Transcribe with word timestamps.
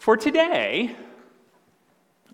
For 0.00 0.16
today, 0.16 0.96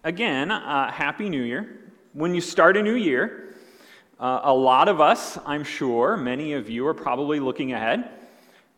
again, 0.04 0.52
uh, 0.52 0.92
Happy 0.92 1.28
New 1.28 1.42
Year. 1.42 1.80
When 2.12 2.32
you 2.32 2.40
start 2.40 2.76
a 2.76 2.82
new 2.82 2.94
year, 2.94 3.56
uh, 4.20 4.42
a 4.44 4.54
lot 4.54 4.86
of 4.86 5.00
us, 5.00 5.36
I'm 5.44 5.64
sure, 5.64 6.16
many 6.16 6.52
of 6.52 6.70
you 6.70 6.86
are 6.86 6.94
probably 6.94 7.40
looking 7.40 7.72
ahead. 7.72 8.08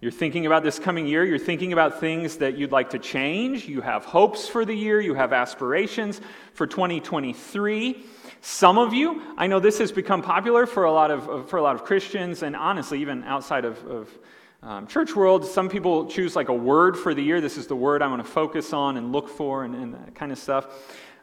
You're 0.01 0.11
thinking 0.11 0.47
about 0.47 0.63
this 0.63 0.79
coming 0.79 1.07
year. 1.07 1.23
You're 1.23 1.39
thinking 1.39 1.75
about 1.75 2.01
things 2.01 2.39
that 2.39 2.57
you'd 2.57 2.73
like 2.73 2.89
to 2.89 2.99
change. 2.99 3.69
You 3.69 3.83
have 3.83 4.07
hopes 4.07 4.49
for 4.49 4.65
the 4.65 4.73
year. 4.73 5.03
You 5.03 5.13
have 5.13 5.35
aspirations 5.35 6.23
for 6.55 6.67
2023. 6.67 8.07
Some 8.41 8.79
of 8.79 8.95
you, 8.95 9.21
I 9.37 9.49
know 9.49 9.61
this 9.61 9.77
has 9.81 9.93
become 9.93 10.23
popular 10.23 10.65
for 10.65 10.85
a 10.85 10.93
lot 10.93 11.11
of, 11.11 11.51
for 11.51 11.59
a 11.59 11.63
lot 11.63 11.75
of 11.75 11.85
Christians, 11.85 12.43
and 12.43 12.57
honestly, 12.57 13.03
even 13.03 13.23
outside 13.25 13.67
of, 13.67 13.85
of 13.85 14.09
um, 14.63 14.87
church 14.89 15.15
world, 15.15 15.45
some 15.45 15.69
people 15.69 16.07
choose 16.07 16.35
like 16.35 16.49
a 16.49 16.55
word 16.55 16.97
for 16.97 17.15
the 17.15 17.23
year. 17.23 17.41
This 17.41 17.57
is 17.57 17.69
the 17.69 17.77
word 17.77 18.03
I'm 18.03 18.11
going 18.11 18.23
to 18.23 18.29
focus 18.29 18.73
on 18.73 18.97
and 18.97 19.13
look 19.13 19.29
for 19.29 19.65
and, 19.65 19.75
and 19.75 19.95
that 19.95 20.15
kind 20.15 20.33
of 20.33 20.39
stuff. 20.39 20.67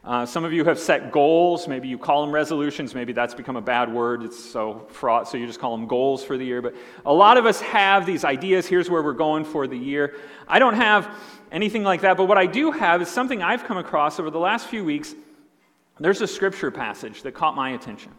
Uh, 0.05 0.25
some 0.25 0.45
of 0.45 0.53
you 0.53 0.63
have 0.63 0.77
set 0.77 1.11
goals. 1.11 1.67
Maybe 1.67 1.87
you 1.87 1.97
call 1.97 2.23
them 2.23 2.33
resolutions. 2.33 2.93
Maybe 2.93 3.11
that's 3.11 3.33
become 3.33 3.55
a 3.55 3.61
bad 3.61 3.91
word. 3.91 4.23
It's 4.23 4.41
so 4.41 4.85
fraught, 4.89 5.27
so 5.27 5.35
you 5.35 5.47
just 5.47 5.59
call 5.59 5.75
them 5.75 5.87
goals 5.87 6.23
for 6.23 6.37
the 6.37 6.45
year. 6.45 6.61
But 6.61 6.75
a 7.05 7.13
lot 7.13 7.37
of 7.37 7.45
us 7.45 7.59
have 7.61 8.05
these 8.05 8.23
ideas. 8.23 8.67
Here's 8.67 8.89
where 8.89 9.01
we're 9.01 9.13
going 9.13 9.43
for 9.43 9.65
the 9.67 9.77
year. 9.77 10.15
I 10.47 10.59
don't 10.59 10.75
have 10.75 11.09
anything 11.51 11.83
like 11.83 12.01
that, 12.01 12.17
but 12.17 12.25
what 12.25 12.37
I 12.37 12.45
do 12.45 12.71
have 12.71 13.01
is 13.01 13.09
something 13.09 13.41
I've 13.41 13.63
come 13.63 13.77
across 13.77 14.19
over 14.19 14.29
the 14.29 14.39
last 14.39 14.67
few 14.67 14.85
weeks. 14.85 15.15
There's 15.99 16.21
a 16.21 16.27
scripture 16.27 16.71
passage 16.71 17.23
that 17.23 17.33
caught 17.33 17.55
my 17.55 17.71
attention. 17.71 18.11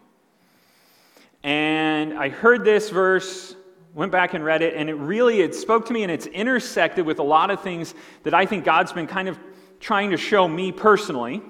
And 1.42 2.18
I 2.18 2.30
heard 2.30 2.64
this 2.64 2.90
verse, 2.90 3.54
went 3.96 4.12
back 4.12 4.34
and 4.34 4.45
read 4.45 4.60
it, 4.60 4.74
and 4.74 4.91
it 4.91 4.95
really 4.95 5.41
it 5.41 5.55
spoke 5.55 5.86
to 5.86 5.92
me 5.95 6.02
and 6.02 6.12
it's 6.12 6.27
intersected 6.27 7.06
with 7.06 7.18
a 7.18 7.23
lot 7.23 7.50
of 7.50 7.62
things 7.62 7.95
that 8.24 8.34
I 8.34 8.45
think 8.45 8.62
God's 8.62 8.92
been 8.92 9.06
kind 9.06 9.27
of 9.27 9.38
trying 9.80 10.10
to 10.10 10.18
show 10.18 10.46
me 10.46 10.70
personally. 10.70 11.41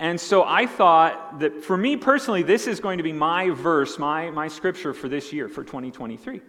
And 0.00 0.20
so 0.20 0.42
I 0.42 0.66
thought 0.66 1.38
that 1.38 1.62
for 1.62 1.76
me 1.76 1.96
personally, 1.96 2.42
this 2.42 2.66
is 2.66 2.80
going 2.80 2.98
to 2.98 3.04
be 3.04 3.12
my 3.12 3.50
verse, 3.50 3.96
my, 3.96 4.28
my 4.32 4.48
scripture 4.48 4.92
for 4.92 5.08
this 5.08 5.32
year, 5.32 5.48
for 5.48 5.62
2023. 5.62 6.40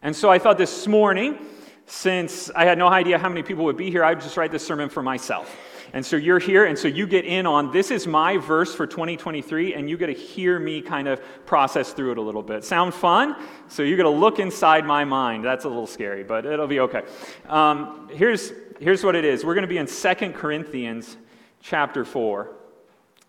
And 0.00 0.16
so 0.16 0.30
I 0.30 0.38
thought 0.38 0.56
this 0.56 0.86
morning, 0.88 1.38
since 1.84 2.50
I 2.56 2.64
had 2.64 2.78
no 2.78 2.88
idea 2.88 3.18
how 3.18 3.28
many 3.28 3.42
people 3.42 3.66
would 3.66 3.76
be 3.76 3.90
here, 3.90 4.02
I'd 4.02 4.22
just 4.22 4.38
write 4.38 4.50
this 4.50 4.66
sermon 4.66 4.88
for 4.88 5.02
myself. 5.02 5.54
And 5.94 6.04
so 6.04 6.16
you're 6.16 6.38
here, 6.38 6.64
and 6.64 6.78
so 6.78 6.88
you 6.88 7.06
get 7.06 7.26
in 7.26 7.44
on 7.44 7.70
this 7.70 7.90
is 7.90 8.06
my 8.06 8.38
verse 8.38 8.74
for 8.74 8.86
2023, 8.86 9.74
and 9.74 9.90
you 9.90 9.98
get 9.98 10.06
to 10.06 10.14
hear 10.14 10.58
me 10.58 10.80
kind 10.80 11.06
of 11.06 11.20
process 11.44 11.92
through 11.92 12.12
it 12.12 12.18
a 12.18 12.22
little 12.22 12.42
bit. 12.42 12.64
Sound 12.64 12.94
fun? 12.94 13.36
So 13.68 13.82
you 13.82 13.96
get 13.96 14.04
to 14.04 14.08
look 14.08 14.38
inside 14.38 14.86
my 14.86 15.04
mind. 15.04 15.44
That's 15.44 15.66
a 15.66 15.68
little 15.68 15.86
scary, 15.86 16.24
but 16.24 16.46
it'll 16.46 16.66
be 16.66 16.80
okay. 16.80 17.02
Um, 17.46 18.08
here's, 18.10 18.52
here's 18.80 19.04
what 19.04 19.14
it 19.14 19.26
is 19.26 19.44
we're 19.44 19.54
going 19.54 19.62
to 19.62 19.68
be 19.68 19.76
in 19.76 19.86
Second 19.86 20.32
Corinthians 20.32 21.18
chapter 21.60 22.06
4. 22.06 22.50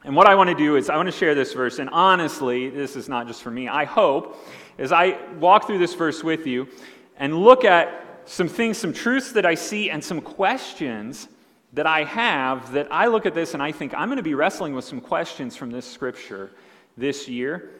And 0.05 0.15
what 0.15 0.27
I 0.27 0.35
want 0.35 0.49
to 0.49 0.55
do 0.55 0.77
is 0.77 0.89
I 0.89 0.95
want 0.95 1.07
to 1.07 1.17
share 1.17 1.35
this 1.35 1.51
verse, 1.51 1.79
and 1.79 1.89
honestly, 1.89 2.69
this 2.69 2.95
is 2.95 3.09
not 3.09 3.27
just 3.27 3.41
for 3.41 3.51
me. 3.51 3.67
I 3.67 3.83
hope 3.83 4.37
as 4.77 4.93
I 4.93 5.17
walk 5.37 5.67
through 5.67 5.79
this 5.79 5.93
verse 5.95 6.23
with 6.23 6.47
you 6.47 6.69
and 7.17 7.43
look 7.43 7.65
at 7.65 8.21
some 8.25 8.47
things, 8.47 8.77
some 8.77 8.93
truths 8.93 9.33
that 9.33 9.45
I 9.45 9.55
see, 9.55 9.89
and 9.89 10.01
some 10.01 10.21
questions 10.21 11.27
that 11.73 11.87
I 11.87 12.03
have 12.03 12.73
that 12.73 12.87
I 12.91 13.07
look 13.07 13.25
at 13.25 13.33
this 13.33 13.53
and 13.53 13.61
I 13.61 13.71
think 13.71 13.93
I'm 13.93 14.07
going 14.07 14.17
to 14.17 14.23
be 14.23 14.35
wrestling 14.35 14.73
with 14.73 14.85
some 14.85 15.01
questions 15.01 15.55
from 15.55 15.71
this 15.71 15.89
scripture 15.89 16.51
this 16.97 17.27
year. 17.27 17.71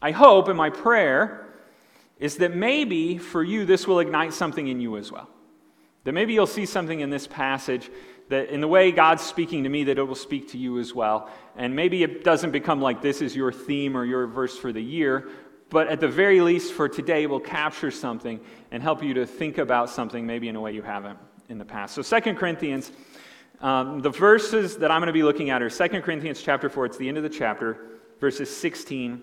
I 0.00 0.12
hope, 0.12 0.48
and 0.48 0.56
my 0.56 0.70
prayer 0.70 1.46
is 2.18 2.36
that 2.36 2.54
maybe 2.54 3.18
for 3.18 3.42
you 3.42 3.64
this 3.64 3.86
will 3.86 3.98
ignite 3.98 4.32
something 4.32 4.68
in 4.68 4.80
you 4.80 4.96
as 4.96 5.10
well. 5.10 5.28
That 6.04 6.12
maybe 6.12 6.32
you'll 6.32 6.46
see 6.46 6.66
something 6.66 7.00
in 7.00 7.10
this 7.10 7.26
passage 7.26 7.90
that 8.28 8.48
in 8.50 8.60
the 8.60 8.68
way 8.68 8.92
God's 8.92 9.22
speaking 9.22 9.64
to 9.64 9.68
me, 9.68 9.84
that 9.84 9.98
it 9.98 10.02
will 10.04 10.14
speak 10.14 10.50
to 10.52 10.58
you 10.58 10.78
as 10.78 10.94
well. 10.94 11.28
And 11.56 11.74
maybe 11.74 12.02
it 12.02 12.22
doesn't 12.22 12.52
become 12.52 12.80
like 12.80 13.02
this 13.02 13.20
is 13.20 13.34
your 13.34 13.52
theme 13.52 13.96
or 13.96 14.04
your 14.04 14.26
verse 14.28 14.56
for 14.56 14.72
the 14.72 14.80
year, 14.80 15.28
but 15.68 15.88
at 15.88 16.00
the 16.00 16.08
very 16.08 16.40
least 16.40 16.72
for 16.72 16.88
today, 16.88 17.26
will 17.26 17.40
capture 17.40 17.90
something 17.90 18.40
and 18.70 18.82
help 18.82 19.02
you 19.02 19.14
to 19.14 19.26
think 19.26 19.58
about 19.58 19.90
something 19.90 20.26
maybe 20.26 20.48
in 20.48 20.56
a 20.56 20.60
way 20.60 20.72
you 20.72 20.82
haven't 20.82 21.18
in 21.48 21.58
the 21.58 21.64
past. 21.64 21.94
So, 21.94 22.02
Second 22.02 22.36
Corinthians, 22.36 22.92
um, 23.60 24.00
the 24.00 24.10
verses 24.10 24.78
that 24.78 24.90
I'm 24.90 25.00
going 25.00 25.08
to 25.08 25.12
be 25.12 25.22
looking 25.22 25.50
at 25.50 25.62
are 25.62 25.70
Second 25.70 26.02
Corinthians 26.02 26.42
chapter 26.42 26.68
4, 26.68 26.86
it's 26.86 26.96
the 26.96 27.08
end 27.08 27.16
of 27.16 27.22
the 27.22 27.28
chapter, 27.28 27.76
verses 28.18 28.54
16 28.54 29.22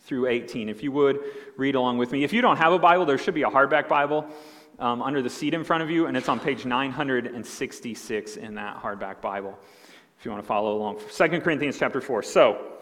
through 0.00 0.26
18. 0.26 0.68
If 0.68 0.82
you 0.82 0.92
would 0.92 1.20
read 1.56 1.74
along 1.74 1.98
with 1.98 2.12
me. 2.12 2.24
If 2.24 2.32
you 2.32 2.42
don't 2.42 2.56
have 2.56 2.72
a 2.72 2.78
Bible, 2.78 3.06
there 3.06 3.18
should 3.18 3.34
be 3.34 3.42
a 3.42 3.48
hardback 3.48 3.88
Bible 3.88 4.26
um, 4.78 5.02
under 5.02 5.22
the 5.22 5.30
seat 5.30 5.54
in 5.54 5.64
front 5.64 5.82
of 5.82 5.90
you, 5.90 6.06
and 6.06 6.16
it's 6.16 6.28
on 6.28 6.40
page 6.40 6.64
966 6.64 8.36
in 8.36 8.54
that 8.56 8.82
hardback 8.82 9.20
Bible, 9.20 9.58
if 10.18 10.24
you 10.24 10.30
want 10.30 10.42
to 10.42 10.46
follow 10.46 10.76
along. 10.76 11.00
2 11.12 11.40
Corinthians 11.40 11.78
chapter 11.78 12.00
4. 12.00 12.22
So, 12.22 12.72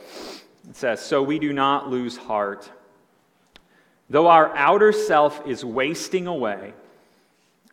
it 0.68 0.76
says, 0.76 1.00
So 1.00 1.22
we 1.22 1.38
do 1.38 1.52
not 1.52 1.90
lose 1.90 2.16
heart. 2.16 2.70
Though 4.08 4.28
our 4.28 4.54
outer 4.56 4.92
self 4.92 5.46
is 5.46 5.64
wasting 5.64 6.26
away, 6.26 6.74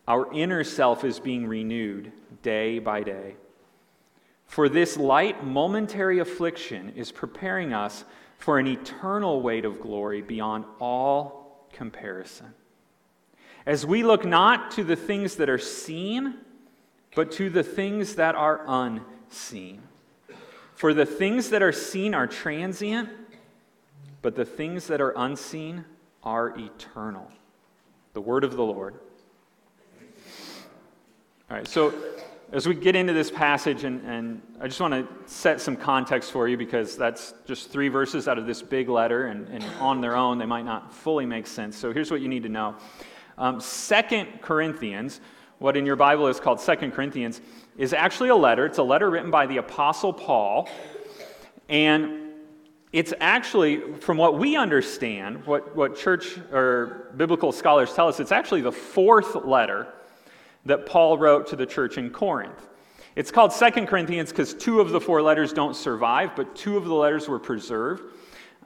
our 0.09 0.29
inner 0.33 0.65
self 0.65 1.05
is 1.05 1.19
being 1.19 1.47
renewed 1.47 2.11
day 2.41 2.79
by 2.79 3.03
day. 3.03 3.35
For 4.47 4.67
this 4.67 4.97
light 4.97 5.45
momentary 5.45 6.19
affliction 6.19 6.93
is 6.95 7.11
preparing 7.11 7.71
us 7.71 8.03
for 8.39 8.57
an 8.57 8.67
eternal 8.67 9.41
weight 9.41 9.63
of 9.63 9.79
glory 9.79 10.21
beyond 10.21 10.65
all 10.79 11.67
comparison 11.71 12.53
as 13.69 13.85
we 13.85 14.03
look 14.03 14.25
not 14.25 14.71
to 14.71 14.83
the 14.83 14.95
things 14.95 15.35
that 15.35 15.47
are 15.47 15.59
seen, 15.59 16.33
but 17.13 17.31
to 17.33 17.51
the 17.51 17.61
things 17.61 18.15
that 18.15 18.33
are 18.33 18.63
unseen. 18.65 19.83
For 20.73 20.91
the 20.91 21.05
things 21.05 21.51
that 21.51 21.61
are 21.61 21.71
seen 21.71 22.15
are 22.15 22.25
transient, 22.25 23.09
but 24.23 24.35
the 24.35 24.45
things 24.45 24.87
that 24.87 25.01
are 25.01 25.13
unseen 25.15 25.85
are 26.23 26.57
eternal. 26.57 27.29
The 28.13 28.21
word 28.21 28.43
of 28.43 28.55
the 28.55 28.63
Lord. 28.63 28.95
All 31.49 31.57
right, 31.57 31.67
so 31.67 31.91
as 32.51 32.67
we 32.67 32.75
get 32.75 32.95
into 32.95 33.11
this 33.11 33.31
passage, 33.31 33.83
and, 33.83 34.05
and 34.05 34.39
I 34.61 34.67
just 34.67 34.79
want 34.79 34.93
to 34.93 35.07
set 35.25 35.59
some 35.59 35.75
context 35.75 36.31
for 36.31 36.47
you 36.47 36.57
because 36.57 36.95
that's 36.95 37.33
just 37.47 37.71
three 37.71 37.87
verses 37.87 38.27
out 38.27 38.37
of 38.37 38.45
this 38.45 38.61
big 38.61 38.87
letter, 38.87 39.25
and, 39.25 39.47
and 39.47 39.63
on 39.79 39.99
their 39.99 40.15
own, 40.15 40.37
they 40.37 40.45
might 40.45 40.65
not 40.65 40.93
fully 40.93 41.25
make 41.25 41.47
sense. 41.47 41.75
So 41.75 41.91
here's 41.91 42.11
what 42.11 42.21
you 42.21 42.27
need 42.27 42.43
to 42.43 42.49
know 42.49 42.75
um, 43.39 43.59
Second 43.59 44.43
Corinthians, 44.43 45.21
what 45.57 45.75
in 45.75 45.87
your 45.87 45.95
Bible 45.95 46.27
is 46.27 46.39
called 46.39 46.61
Second 46.61 46.91
Corinthians, 46.91 47.41
is 47.79 47.93
actually 47.93 48.29
a 48.29 48.35
letter. 48.35 48.67
It's 48.67 48.77
a 48.77 48.83
letter 48.83 49.09
written 49.09 49.31
by 49.31 49.47
the 49.47 49.57
Apostle 49.57 50.13
Paul. 50.13 50.69
And 51.67 52.29
it's 52.93 53.11
actually, 53.19 53.93
from 54.01 54.17
what 54.17 54.37
we 54.37 54.55
understand, 54.55 55.47
what, 55.47 55.75
what 55.75 55.97
church 55.97 56.37
or 56.51 57.11
biblical 57.17 57.51
scholars 57.51 57.91
tell 57.91 58.07
us, 58.07 58.19
it's 58.19 58.31
actually 58.31 58.61
the 58.61 58.71
fourth 58.71 59.33
letter 59.33 59.87
that 60.69 60.85
Paul 60.85 61.17
wrote 61.17 61.47
to 61.47 61.55
the 61.55 61.65
church 61.65 61.97
in 61.97 62.09
Corinth. 62.09 62.67
It's 63.15 63.31
called 63.31 63.51
Second 63.51 63.87
Corinthians 63.87 64.29
because 64.29 64.53
two 64.53 64.79
of 64.79 64.91
the 64.91 65.01
four 65.01 65.21
letters 65.21 65.51
don't 65.51 65.75
survive, 65.75 66.35
but 66.35 66.55
two 66.55 66.77
of 66.77 66.85
the 66.85 66.93
letters 66.93 67.27
were 67.27 67.39
preserved. 67.39 68.03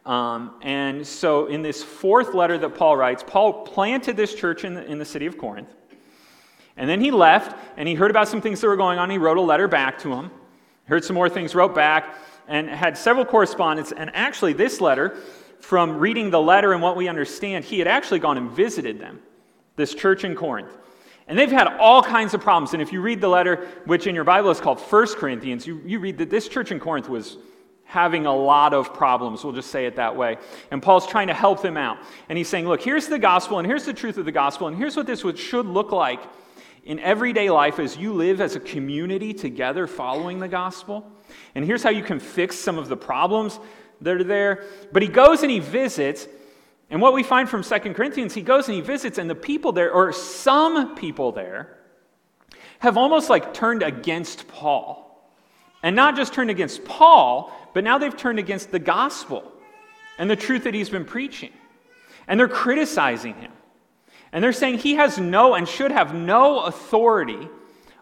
Um, 0.05 0.55
and 0.61 1.07
so, 1.07 1.45
in 1.45 1.61
this 1.61 1.81
fourth 1.81 2.33
letter 2.33 2.57
that 2.57 2.75
Paul 2.75 2.97
writes, 2.97 3.23
Paul 3.25 3.63
planted 3.63 4.17
this 4.17 4.35
church 4.35 4.65
in 4.65 4.73
the, 4.73 4.85
in 4.85 4.99
the 4.99 5.05
city 5.05 5.25
of 5.25 5.37
Corinth. 5.37 5.73
And 6.75 6.89
then 6.89 6.99
he 6.99 7.09
left 7.09 7.57
and 7.77 7.87
he 7.87 7.95
heard 7.95 8.11
about 8.11 8.27
some 8.27 8.41
things 8.41 8.59
that 8.59 8.67
were 8.67 8.75
going 8.75 8.99
on. 8.99 9.09
He 9.09 9.17
wrote 9.17 9.37
a 9.37 9.41
letter 9.41 9.69
back 9.69 9.97
to 9.99 10.13
him, 10.13 10.29
heard 10.85 11.05
some 11.05 11.13
more 11.13 11.29
things, 11.29 11.55
wrote 11.55 11.73
back, 11.73 12.15
and 12.49 12.69
had 12.69 12.97
several 12.97 13.23
correspondence. 13.23 13.93
And 13.93 14.11
actually, 14.13 14.51
this 14.51 14.81
letter, 14.81 15.15
from 15.59 15.99
reading 15.99 16.31
the 16.31 16.41
letter 16.41 16.73
and 16.73 16.81
what 16.81 16.97
we 16.97 17.07
understand, 17.07 17.63
he 17.63 17.79
had 17.79 17.87
actually 17.87 18.19
gone 18.19 18.37
and 18.37 18.51
visited 18.51 18.99
them, 18.99 19.21
this 19.77 19.95
church 19.95 20.25
in 20.25 20.35
Corinth. 20.35 20.77
And 21.27 21.37
they've 21.37 21.51
had 21.51 21.67
all 21.79 22.03
kinds 22.03 22.33
of 22.33 22.41
problems. 22.41 22.73
And 22.73 22.81
if 22.81 22.91
you 22.91 23.01
read 23.01 23.21
the 23.21 23.29
letter, 23.29 23.67
which 23.85 24.07
in 24.07 24.15
your 24.15 24.23
Bible 24.23 24.49
is 24.49 24.59
called 24.59 24.79
First 24.79 25.17
Corinthians, 25.17 25.65
you, 25.65 25.81
you 25.85 25.99
read 25.99 26.17
that 26.17 26.29
this 26.29 26.47
church 26.47 26.71
in 26.71 26.79
Corinth 26.79 27.07
was 27.07 27.37
having 27.85 28.25
a 28.25 28.35
lot 28.35 28.73
of 28.73 28.93
problems. 28.93 29.43
We'll 29.43 29.53
just 29.53 29.69
say 29.69 29.85
it 29.85 29.95
that 29.97 30.15
way. 30.15 30.37
And 30.71 30.81
Paul's 30.81 31.05
trying 31.05 31.27
to 31.27 31.33
help 31.33 31.61
them 31.61 31.77
out. 31.77 31.99
And 32.27 32.37
he's 32.37 32.47
saying, 32.47 32.67
look, 32.67 32.81
here's 32.81 33.07
the 33.07 33.19
gospel, 33.19 33.59
and 33.59 33.67
here's 33.67 33.85
the 33.85 33.93
truth 33.93 34.17
of 34.17 34.25
the 34.25 34.31
gospel, 34.31 34.67
and 34.67 34.75
here's 34.75 34.95
what 34.95 35.05
this 35.05 35.23
should 35.37 35.67
look 35.67 35.91
like 35.91 36.19
in 36.85 36.99
everyday 36.99 37.49
life 37.49 37.79
as 37.79 37.95
you 37.95 38.13
live 38.13 38.41
as 38.41 38.55
a 38.55 38.59
community 38.59 39.33
together 39.33 39.87
following 39.87 40.39
the 40.39 40.47
gospel. 40.47 41.09
And 41.55 41.63
here's 41.63 41.83
how 41.83 41.91
you 41.91 42.03
can 42.03 42.19
fix 42.19 42.57
some 42.57 42.77
of 42.77 42.89
the 42.89 42.97
problems 42.97 43.59
that 44.01 44.15
are 44.15 44.23
there. 44.23 44.65
But 44.91 45.01
he 45.01 45.07
goes 45.07 45.43
and 45.43 45.51
he 45.51 45.59
visits. 45.59 46.27
And 46.93 47.01
what 47.01 47.13
we 47.13 47.23
find 47.23 47.49
from 47.49 47.63
Second 47.63 47.95
Corinthians, 47.95 48.35
he 48.35 48.43
goes 48.43 48.67
and 48.67 48.75
he 48.75 48.81
visits, 48.81 49.17
and 49.17 49.27
the 49.27 49.33
people 49.33 49.71
there, 49.71 49.91
or 49.91 50.13
some 50.13 50.93
people 50.93 51.31
there, 51.31 51.75
have 52.77 52.97
almost 52.97 53.31
like 53.31 53.51
turned 53.51 53.81
against 53.81 54.47
Paul. 54.47 55.27
And 55.81 55.95
not 55.95 56.15
just 56.15 56.35
turned 56.35 56.51
against 56.51 56.85
Paul, 56.85 57.51
but 57.73 57.83
now 57.83 57.97
they've 57.97 58.15
turned 58.15 58.37
against 58.37 58.69
the 58.69 58.77
gospel 58.77 59.51
and 60.19 60.29
the 60.29 60.35
truth 60.35 60.65
that 60.65 60.75
he's 60.75 60.91
been 60.91 61.03
preaching. 61.03 61.49
And 62.27 62.39
they're 62.39 62.47
criticizing 62.47 63.33
him. 63.37 63.53
And 64.31 64.43
they're 64.43 64.53
saying 64.53 64.77
he 64.77 64.93
has 64.93 65.17
no 65.17 65.55
and 65.55 65.67
should 65.67 65.91
have 65.91 66.13
no 66.13 66.59
authority 66.59 67.49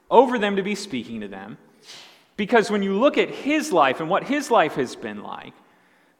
over 0.09 0.37
them 0.37 0.57
to 0.57 0.63
be 0.63 0.75
speaking 0.75 1.21
to 1.21 1.29
them. 1.29 1.57
Because 2.35 2.69
when 2.69 2.83
you 2.83 2.99
look 2.99 3.17
at 3.17 3.29
his 3.29 3.71
life 3.71 4.01
and 4.01 4.09
what 4.09 4.25
his 4.25 4.51
life 4.51 4.73
has 4.73 4.97
been 4.97 5.23
like, 5.23 5.53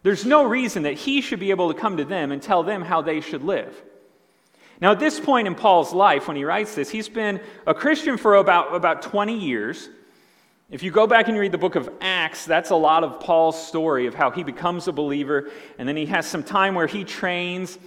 there's 0.04 0.26
no 0.26 0.44
reason 0.44 0.84
that 0.84 0.96
he 0.96 1.22
should 1.22 1.40
be 1.40 1.52
able 1.52 1.72
to 1.74 1.80
come 1.80 1.98
to 1.98 2.06
them 2.06 2.32
and 2.32 2.42
tell 2.42 2.64
them 2.64 2.82
how 2.82 3.02
they 3.02 3.22
should 3.22 3.44
live. 3.44 3.82
Now, 4.82 4.92
at 4.94 5.00
this 5.00 5.20
point 5.20 5.48
in 5.48 5.54
Paul's 5.54 5.94
life, 5.94 6.28
when 6.28 6.36
he 6.36 6.44
writes 6.44 6.74
this, 6.74 6.90
he's 6.90 7.08
been 7.08 7.40
a 7.68 7.74
Christian 7.74 8.18
for 8.18 8.36
about, 8.36 8.74
about 8.74 9.04
20 9.04 9.38
years. 9.38 9.90
If 10.72 10.82
you 10.82 10.90
go 10.90 11.06
back 11.06 11.28
and 11.28 11.38
read 11.38 11.52
the 11.52 11.60
book 11.60 11.76
of 11.76 11.88
Acts, 12.02 12.46
that's 12.46 12.72
a 12.72 12.76
lot 12.76 13.04
of 13.04 13.20
Paul's 13.20 13.68
story 13.68 14.08
of 14.08 14.16
how 14.16 14.32
he 14.32 14.44
becomes 14.44 14.88
a 14.88 14.92
believer, 14.92 15.52
and 15.78 15.88
then 15.88 15.96
he 15.96 16.08
has 16.08 16.26
some 16.26 16.42
time 16.42 16.74
where 16.74 16.88
he 16.88 17.04
trains 17.04 17.78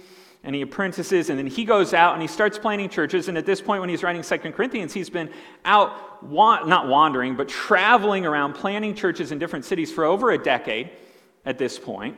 and 0.45 0.55
he 0.55 0.61
apprentices, 0.61 1.31
and 1.31 1.39
then 1.39 1.47
he 1.47 1.65
goes 1.65 1.93
out 1.93 2.13
and 2.13 2.21
he 2.21 2.27
starts 2.27 2.59
planting 2.59 2.87
churches. 2.87 3.27
And 3.27 3.37
at 3.37 3.47
this 3.47 3.59
point, 3.59 3.81
when 3.81 3.89
he's 3.89 4.03
writing 4.03 4.21
Second 4.21 4.53
Corinthians, 4.53 4.93
he's 4.93 5.09
been 5.09 5.31
out, 5.65 6.23
not 6.31 6.87
wandering, 6.87 7.35
but 7.35 7.49
traveling 7.49 8.25
around 8.27 8.53
planting 8.53 8.93
churches 8.93 9.31
in 9.31 9.39
different 9.39 9.65
cities 9.65 9.91
for 9.91 10.05
over 10.05 10.31
a 10.31 10.37
decade 10.37 10.91
at 11.45 11.57
this 11.57 11.77
point. 11.77 12.17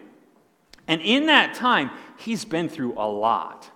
And 0.87 1.01
in 1.01 1.25
that 1.27 1.53
time, 1.53 1.91
he's 2.17 2.45
been 2.45 2.69
through 2.69 2.93
a 2.97 3.07
lot. 3.07 3.69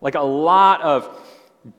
Like 0.00 0.14
a 0.14 0.20
lot 0.20 0.82
of 0.82 1.20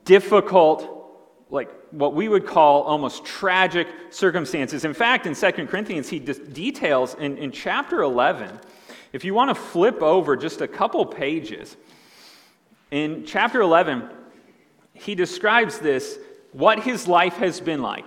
difficult, 0.03 1.09
like 1.49 1.69
what 1.91 2.13
we 2.13 2.27
would 2.27 2.45
call 2.45 2.83
almost 2.83 3.23
tragic 3.23 3.87
circumstances. 4.09 4.83
In 4.83 4.93
fact, 4.93 5.25
in 5.25 5.35
Second 5.35 5.67
Corinthians, 5.67 6.09
he 6.09 6.19
details 6.19 7.15
in, 7.15 7.37
in 7.37 7.51
chapter 7.51 8.01
11, 8.01 8.59
if 9.13 9.23
you 9.23 9.33
want 9.33 9.49
to 9.49 9.55
flip 9.55 10.01
over 10.01 10.35
just 10.35 10.59
a 10.61 10.67
couple 10.67 11.05
pages, 11.05 11.77
in 12.91 13.25
chapter 13.25 13.61
11, 13.61 14.09
he 14.93 15.15
describes 15.15 15.79
this, 15.79 16.19
what 16.51 16.79
his 16.79 17.07
life 17.07 17.35
has 17.35 17.59
been 17.59 17.81
like. 17.81 18.05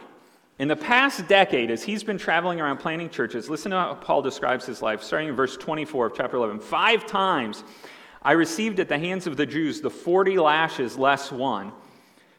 In 0.58 0.66
the 0.66 0.76
past 0.76 1.28
decade, 1.28 1.70
as 1.70 1.84
he's 1.84 2.02
been 2.02 2.18
traveling 2.18 2.60
around 2.60 2.78
planting 2.78 3.10
churches, 3.10 3.48
listen 3.48 3.70
to 3.70 3.76
how 3.76 3.94
Paul 3.94 4.22
describes 4.22 4.66
his 4.66 4.82
life, 4.82 5.04
starting 5.04 5.28
in 5.28 5.36
verse 5.36 5.56
24 5.56 6.06
of 6.06 6.16
chapter 6.16 6.36
11. 6.36 6.58
Five 6.58 7.06
times 7.06 7.62
I 8.22 8.32
received 8.32 8.80
at 8.80 8.88
the 8.88 8.98
hands 8.98 9.28
of 9.28 9.36
the 9.36 9.46
Jews 9.46 9.80
the 9.80 9.90
40 9.90 10.36
lashes 10.38 10.98
less 10.98 11.30
one. 11.30 11.70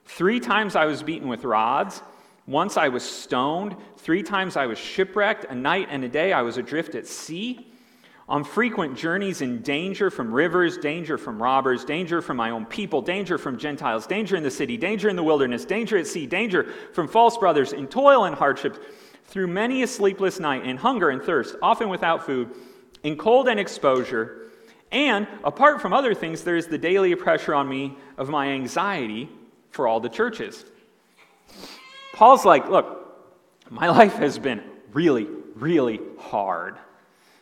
Three 0.04 0.42
times 0.42 0.75
I 0.75 0.86
was 0.86 1.01
beaten 1.01 1.30
with 1.30 1.45
rods. 1.45 2.01
Once 2.45 2.75
I 2.75 2.89
was 2.89 3.04
stoned. 3.04 3.77
Three 3.98 4.24
times 4.24 4.57
I 4.57 4.66
was 4.66 4.77
shipwrecked. 4.77 5.45
A 5.45 5.56
night 5.56 5.88
and 5.89 6.04
a 6.04 6.10
day 6.10 6.33
I 6.33 6.42
was 6.42 6.57
adrift 6.57 6.95
at 6.95 7.07
sea 7.07 7.69
on 8.29 8.43
frequent 8.43 8.95
journeys 8.95 9.41
in 9.41 9.59
danger 9.63 10.11
from 10.11 10.31
rivers, 10.31 10.77
danger 10.77 11.17
from 11.17 11.41
robbers, 11.41 11.83
danger 11.83 12.21
from 12.21 12.37
my 12.37 12.51
own 12.51 12.63
people, 12.63 13.01
danger 13.01 13.39
from 13.39 13.57
Gentiles, 13.57 14.05
danger 14.05 14.35
in 14.35 14.43
the 14.43 14.51
city, 14.51 14.77
danger 14.77 15.09
in 15.09 15.15
the 15.15 15.23
wilderness, 15.23 15.65
danger 15.65 15.97
at 15.97 16.05
sea, 16.05 16.27
danger 16.27 16.71
from 16.93 17.07
false 17.07 17.37
brothers, 17.37 17.73
in 17.73 17.87
toil 17.87 18.25
and 18.25 18.35
hardship, 18.35 18.83
through 19.25 19.47
many 19.47 19.81
a 19.81 19.87
sleepless 19.87 20.39
night, 20.39 20.63
in 20.63 20.77
hunger 20.77 21.09
and 21.09 21.23
thirst, 21.23 21.55
often 21.63 21.89
without 21.89 22.23
food, 22.23 22.51
in 23.01 23.17
cold 23.17 23.47
and 23.47 23.59
exposure. 23.59 24.51
And 24.91 25.27
apart 25.43 25.81
from 25.81 25.91
other 25.91 26.13
things, 26.13 26.43
there 26.43 26.55
is 26.55 26.67
the 26.67 26.77
daily 26.77 27.15
pressure 27.15 27.55
on 27.55 27.67
me 27.67 27.97
of 28.17 28.29
my 28.29 28.49
anxiety 28.49 29.27
for 29.71 29.87
all 29.87 29.99
the 29.99 30.09
churches. 30.09 30.65
Paul's 32.13 32.45
like, 32.45 32.69
look, 32.69 32.95
my 33.71 33.89
life 33.99 34.13
has 34.17 34.37
been 34.37 34.61
really, 34.93 35.27
really 35.55 35.99
hard. 36.19 36.77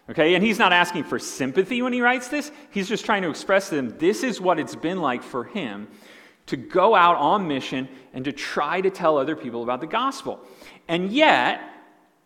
Okay, 0.09 0.35
and 0.35 0.43
he's 0.43 0.57
not 0.57 0.71
asking 0.71 1.03
for 1.03 1.19
sympathy 1.19 1.81
when 1.81 1.91
he 1.91 2.01
writes 2.01 2.29
this. 2.29 2.51
He's 2.71 2.87
just 2.87 3.05
trying 3.05 3.23
to 3.23 3.29
express 3.29 3.69
to 3.69 3.75
them 3.75 3.97
this 3.97 4.23
is 4.23 4.39
what 4.39 4.59
it's 4.59 4.75
been 4.75 5.01
like 5.01 5.21
for 5.21 5.43
him 5.43 5.87
to 6.45 6.55
go 6.55 6.95
out 6.95 7.17
on 7.17 7.47
mission 7.47 7.89
and 8.13 8.23
to 8.25 8.31
try 8.31 8.79
to 8.79 8.89
tell 8.89 9.17
other 9.17 9.35
people 9.35 9.63
about 9.63 9.81
the 9.81 9.87
gospel. 9.87 10.39
And 10.87 11.11
yet, 11.11 11.61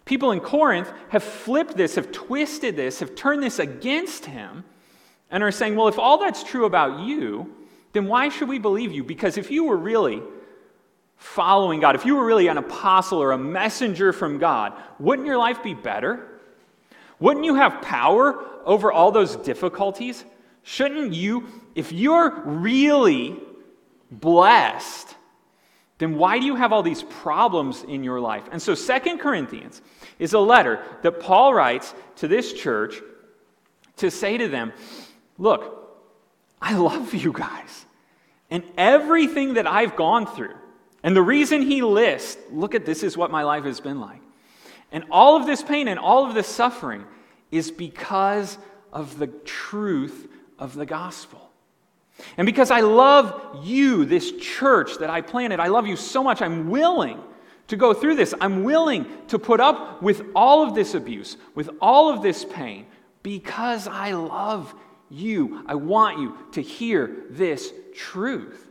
people 0.06 0.32
in 0.32 0.40
Corinth 0.40 0.92
have 1.10 1.24
flipped 1.24 1.76
this, 1.76 1.96
have 1.96 2.12
twisted 2.12 2.76
this, 2.76 3.00
have 3.00 3.16
turned 3.16 3.42
this 3.42 3.58
against 3.58 4.26
him, 4.26 4.64
and 5.32 5.42
are 5.42 5.52
saying, 5.52 5.76
well, 5.76 5.88
if 5.88 5.98
all 5.98 6.20
that's 6.20 6.44
true 6.44 6.66
about 6.66 7.00
you, 7.00 7.52
then 7.94 8.06
why 8.06 8.30
should 8.30 8.48
we 8.48 8.60
believe 8.60 8.92
you? 8.92 9.04
Because 9.04 9.38
if 9.38 9.50
you 9.50 9.64
were 9.64 9.78
really 9.78 10.22
following 11.16 11.80
God, 11.80 11.96
if 11.96 12.06
you 12.06 12.16
were 12.16 12.26
really 12.26 12.48
an 12.48 12.58
apostle 12.58 13.22
or 13.22 13.32
a 13.32 13.38
messenger 13.38 14.14
from 14.14 14.38
God, 14.38 14.74
wouldn't 15.00 15.26
your 15.26 15.38
life 15.38 15.64
be 15.64 15.74
better? 15.74 16.28
Wouldn't 17.22 17.46
you 17.46 17.56
have 17.56 17.82
power 17.82 18.44
over 18.66 18.92
all 18.92 19.12
those 19.12 19.38
difficulties? 19.38 20.26
Shouldn't 20.64 21.14
you, 21.14 21.48
if 21.76 21.92
you're 21.92 22.42
really 22.44 23.40
blessed, 24.12 25.16
then 26.00 26.16
why 26.16 26.40
do 26.40 26.46
you 26.46 26.56
have 26.56 26.74
all 26.74 26.82
these 26.82 27.04
problems 27.04 27.84
in 27.84 28.04
your 28.04 28.20
life? 28.20 28.44
And 28.52 28.60
so 28.60 28.74
Second 28.74 29.20
Corinthians 29.20 29.82
is 30.18 30.34
a 30.34 30.40
letter 30.40 30.84
that 31.04 31.20
Paul 31.20 31.54
writes 31.54 31.94
to 32.18 32.28
this 32.28 32.54
church 32.54 33.00
to 33.98 34.10
say 34.10 34.38
to 34.38 34.48
them, 34.48 34.74
look, 35.38 35.78
I 36.60 36.76
love 36.76 37.14
you 37.14 37.32
guys. 37.32 37.86
And 38.50 38.64
everything 38.78 39.54
that 39.54 39.68
I've 39.68 39.96
gone 39.96 40.26
through, 40.26 40.56
and 41.04 41.16
the 41.16 41.22
reason 41.22 41.62
he 41.62 41.84
lists, 41.84 42.38
look 42.52 42.74
at 42.74 42.86
this 42.86 43.04
is 43.04 43.16
what 43.16 43.30
my 43.30 43.44
life 43.44 43.64
has 43.66 43.80
been 43.80 44.00
like. 44.00 44.22
And 44.92 45.06
all 45.10 45.38
of 45.38 45.46
this 45.46 45.64
pain 45.64 45.88
and 45.88 46.00
all 46.00 46.28
of 46.28 46.34
this 46.34 46.48
suffering 46.48 47.06
is 47.50 47.72
because 47.72 48.58
of 48.92 49.18
the 49.18 49.28
truth 49.28 50.28
of 50.60 50.76
the 50.76 50.86
gospel. 50.86 51.50
And 52.38 52.46
because 52.46 52.72
I 52.72 52.82
love 52.82 53.62
you, 53.64 54.06
this 54.06 54.32
church 54.34 54.98
that 55.00 55.10
I 55.10 55.22
planted, 55.22 55.60
I 55.60 55.68
love 55.68 55.88
you 55.88 55.96
so 55.96 56.24
much, 56.24 56.42
I'm 56.42 56.70
willing 56.70 57.22
to 57.68 57.78
go 57.78 57.94
through 57.94 58.16
this. 58.16 58.34
I'm 58.42 58.64
willing 58.64 59.06
to 59.30 59.40
put 59.40 59.60
up 59.60 60.02
with 60.02 60.24
all 60.36 60.62
of 60.62 60.76
this 60.76 60.94
abuse, 60.94 61.38
with 61.56 61.70
all 61.82 62.14
of 62.14 62.22
this 62.22 62.44
pain, 62.44 62.86
because 63.24 63.88
I 63.88 64.12
love 64.12 64.76
you. 65.10 65.64
I 65.66 65.76
want 65.76 66.20
you 66.20 66.38
to 66.52 66.62
hear 66.62 67.26
this 67.30 67.72
truth. 67.96 68.68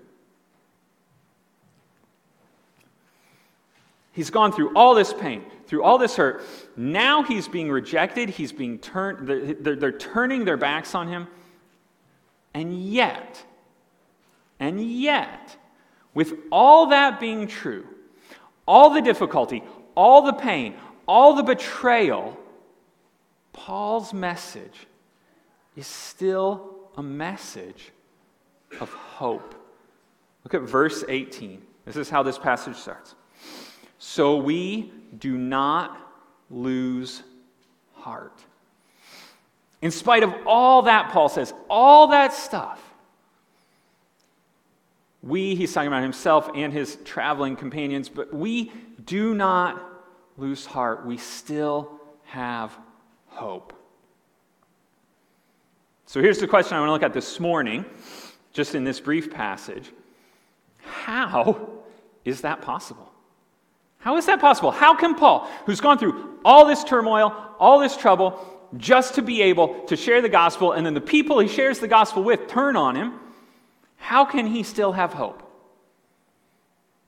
He's 4.12 4.30
gone 4.30 4.52
through 4.52 4.74
all 4.74 4.94
this 4.94 5.12
pain, 5.12 5.44
through 5.70 5.84
all 5.84 5.98
this 5.98 6.16
hurt. 6.16 6.42
Now 6.76 7.22
he's 7.22 7.46
being 7.46 7.70
rejected. 7.70 8.28
He's 8.28 8.50
being 8.50 8.80
turned, 8.80 9.28
they're, 9.28 9.76
they're 9.76 9.96
turning 9.96 10.44
their 10.44 10.56
backs 10.56 10.96
on 10.96 11.06
him. 11.06 11.28
And 12.52 12.76
yet, 12.76 13.40
and 14.58 14.82
yet, 14.82 15.56
with 16.12 16.34
all 16.50 16.86
that 16.88 17.20
being 17.20 17.46
true, 17.46 17.86
all 18.66 18.90
the 18.90 19.00
difficulty, 19.00 19.62
all 19.94 20.22
the 20.22 20.32
pain, 20.32 20.74
all 21.06 21.34
the 21.34 21.44
betrayal, 21.44 22.36
Paul's 23.52 24.12
message 24.12 24.88
is 25.76 25.86
still 25.86 26.90
a 26.96 27.02
message 27.02 27.92
of 28.80 28.92
hope. 28.92 29.54
Look 30.42 30.54
at 30.54 30.62
verse 30.62 31.04
18. 31.08 31.62
This 31.84 31.94
is 31.94 32.10
how 32.10 32.24
this 32.24 32.38
passage 32.38 32.74
starts. 32.74 33.14
So 34.02 34.38
we 34.38 34.90
do 35.18 35.36
not 35.36 35.96
lose 36.50 37.22
heart. 37.92 38.32
In 39.82 39.90
spite 39.90 40.22
of 40.22 40.34
all 40.46 40.82
that, 40.82 41.10
Paul 41.12 41.28
says, 41.28 41.52
all 41.68 42.08
that 42.08 42.32
stuff, 42.32 42.82
we, 45.22 45.54
he's 45.54 45.72
talking 45.74 45.88
about 45.88 46.02
himself 46.02 46.48
and 46.54 46.72
his 46.72 46.96
traveling 47.04 47.56
companions, 47.56 48.08
but 48.08 48.32
we 48.32 48.72
do 49.04 49.34
not 49.34 49.82
lose 50.38 50.64
heart. 50.64 51.04
We 51.04 51.18
still 51.18 52.00
have 52.24 52.76
hope. 53.26 53.74
So 56.06 56.22
here's 56.22 56.38
the 56.38 56.48
question 56.48 56.74
I 56.74 56.80
want 56.80 56.88
to 56.88 56.92
look 56.92 57.02
at 57.02 57.12
this 57.12 57.38
morning, 57.38 57.84
just 58.54 58.74
in 58.74 58.82
this 58.82 58.98
brief 58.98 59.30
passage. 59.30 59.92
How 60.78 61.70
is 62.24 62.40
that 62.40 62.62
possible? 62.62 63.10
How 64.00 64.16
is 64.16 64.26
that 64.26 64.40
possible? 64.40 64.70
How 64.70 64.94
can 64.94 65.14
Paul, 65.14 65.48
who's 65.66 65.80
gone 65.80 65.98
through 65.98 66.38
all 66.44 66.66
this 66.66 66.82
turmoil, 66.84 67.34
all 67.58 67.78
this 67.78 67.96
trouble, 67.96 68.38
just 68.76 69.14
to 69.14 69.22
be 69.22 69.42
able 69.42 69.84
to 69.84 69.96
share 69.96 70.22
the 70.22 70.28
gospel, 70.28 70.72
and 70.72 70.84
then 70.84 70.94
the 70.94 71.00
people 71.00 71.38
he 71.38 71.48
shares 71.48 71.78
the 71.78 71.88
gospel 71.88 72.22
with 72.22 72.48
turn 72.48 72.76
on 72.76 72.96
him, 72.96 73.14
how 73.96 74.24
can 74.24 74.46
he 74.46 74.62
still 74.62 74.92
have 74.92 75.12
hope? 75.12 75.42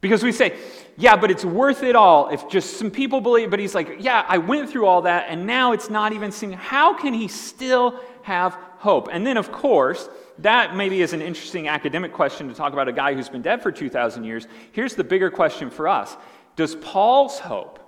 Because 0.03 0.23
we 0.23 0.33
say, 0.33 0.59
yeah, 0.99 1.17
but 1.17 1.31
it's 1.31 1.45
worth 1.45 1.83
it 1.85 1.95
all 1.95 2.29
if 2.29 2.49
just 2.49 2.77
some 2.77 2.91
people 2.91 3.21
believe, 3.21 3.51
but 3.51 3.61
he's 3.61 3.75
like, 3.75 3.99
yeah, 4.01 4.27
I 4.29 4.39
went 4.39 4.69
through 4.69 4.87
all 4.87 5.03
that, 5.03 5.27
and 5.29 5.47
now 5.47 5.73
it's 5.73 5.89
not 5.89 6.13
even 6.13 6.33
seeming. 6.33 6.59
How 6.59 6.93
can 6.93 7.15
he 7.15 7.29
still 7.29 8.01
have 8.23 8.55
hope? 8.79 9.09
And 9.13 9.25
then, 9.25 9.37
of 9.37 9.53
course, 9.53 10.09
that 10.39 10.75
maybe 10.75 11.01
is 11.01 11.13
an 11.13 11.23
interesting 11.23 11.69
academic 11.69 12.13
question 12.13 12.49
to 12.49 12.55
talk 12.55 12.73
about 12.73 12.89
a 12.89 12.93
guy 12.93 13.15
who's 13.15 13.29
been 13.29 13.43
dead 13.43 13.63
for 13.63 13.71
2,000 13.71 14.25
years. 14.25 14.49
Here's 14.73 14.97
the 14.97 15.05
bigger 15.05 15.31
question 15.31 15.71
for 15.71 15.87
us 15.87 16.17
does 16.57 16.75
Paul's 16.77 17.39
hope 17.39 17.79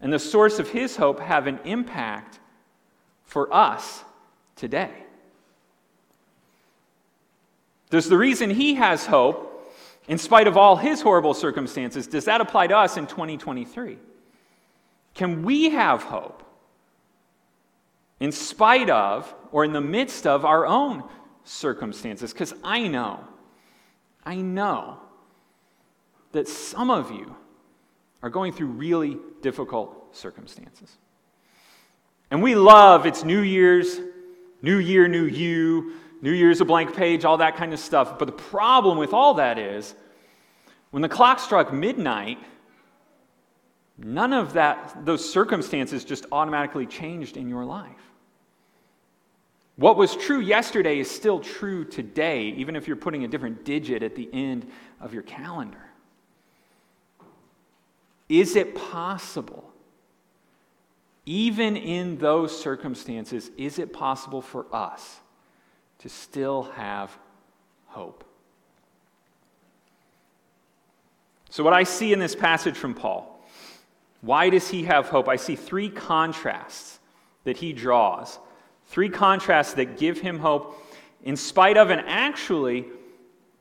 and 0.00 0.12
the 0.12 0.18
source 0.18 0.58
of 0.58 0.68
his 0.68 0.96
hope 0.96 1.20
have 1.20 1.46
an 1.46 1.58
impact 1.64 2.38
for 3.24 3.52
us 3.52 4.04
today? 4.56 4.92
Does 7.90 8.08
the 8.08 8.18
reason 8.18 8.50
he 8.50 8.74
has 8.74 9.06
hope 9.06 9.54
in 10.08 10.18
spite 10.18 10.46
of 10.46 10.56
all 10.56 10.76
his 10.76 11.00
horrible 11.00 11.32
circumstances, 11.34 12.06
does 12.06 12.26
that 12.26 12.40
apply 12.40 12.66
to 12.66 12.76
us 12.76 12.96
in 12.96 13.06
2023? 13.06 13.98
Can 15.14 15.42
we 15.42 15.70
have 15.70 16.02
hope 16.02 16.42
in 18.20 18.32
spite 18.32 18.90
of 18.90 19.32
or 19.50 19.64
in 19.64 19.72
the 19.72 19.80
midst 19.80 20.26
of 20.26 20.44
our 20.44 20.66
own 20.66 21.04
circumstances? 21.44 22.32
Because 22.32 22.52
I 22.62 22.86
know, 22.88 23.20
I 24.24 24.36
know 24.36 24.98
that 26.34 26.48
some 26.48 26.90
of 26.90 27.10
you 27.10 27.34
are 28.22 28.30
going 28.30 28.52
through 28.52 28.68
really 28.68 29.16
difficult 29.40 30.14
circumstances. 30.14 30.98
And 32.30 32.42
we 32.42 32.54
love 32.54 33.06
it's 33.06 33.24
New 33.24 33.40
Year's, 33.40 34.00
New 34.60 34.78
Year, 34.78 35.08
New 35.08 35.24
You, 35.24 35.94
New 36.20 36.32
Year's 36.32 36.60
a 36.60 36.64
blank 36.64 36.94
page, 36.96 37.24
all 37.24 37.36
that 37.38 37.56
kind 37.56 37.72
of 37.72 37.78
stuff. 37.78 38.18
But 38.18 38.26
the 38.26 38.32
problem 38.32 38.98
with 38.98 39.12
all 39.12 39.34
that 39.34 39.58
is 39.58 39.94
when 40.90 41.02
the 41.02 41.08
clock 41.08 41.38
struck 41.38 41.72
midnight, 41.72 42.38
none 43.98 44.32
of 44.32 44.54
that, 44.54 45.04
those 45.04 45.28
circumstances 45.28 46.04
just 46.04 46.26
automatically 46.32 46.86
changed 46.86 47.36
in 47.36 47.48
your 47.48 47.64
life. 47.64 47.90
What 49.76 49.96
was 49.96 50.16
true 50.16 50.40
yesterday 50.40 50.98
is 50.98 51.10
still 51.10 51.40
true 51.40 51.84
today, 51.84 52.48
even 52.56 52.74
if 52.74 52.86
you're 52.86 52.96
putting 52.96 53.24
a 53.24 53.28
different 53.28 53.64
digit 53.64 54.02
at 54.02 54.14
the 54.14 54.28
end 54.32 54.66
of 55.00 55.12
your 55.12 55.24
calendar. 55.24 55.83
Is 58.28 58.56
it 58.56 58.74
possible, 58.74 59.70
even 61.26 61.76
in 61.76 62.18
those 62.18 62.58
circumstances, 62.58 63.50
is 63.56 63.78
it 63.78 63.92
possible 63.92 64.40
for 64.40 64.66
us 64.72 65.20
to 65.98 66.08
still 66.08 66.64
have 66.74 67.16
hope? 67.86 68.24
So, 71.50 71.62
what 71.62 71.72
I 71.72 71.84
see 71.84 72.12
in 72.12 72.18
this 72.18 72.34
passage 72.34 72.76
from 72.76 72.94
Paul, 72.94 73.30
why 74.22 74.50
does 74.50 74.68
he 74.68 74.84
have 74.84 75.08
hope? 75.08 75.28
I 75.28 75.36
see 75.36 75.54
three 75.54 75.90
contrasts 75.90 76.98
that 77.44 77.58
he 77.58 77.72
draws, 77.72 78.38
three 78.86 79.10
contrasts 79.10 79.74
that 79.74 79.98
give 79.98 80.18
him 80.18 80.38
hope 80.38 80.80
in 81.22 81.36
spite 81.36 81.76
of 81.76 81.90
and 81.90 82.02
actually, 82.06 82.86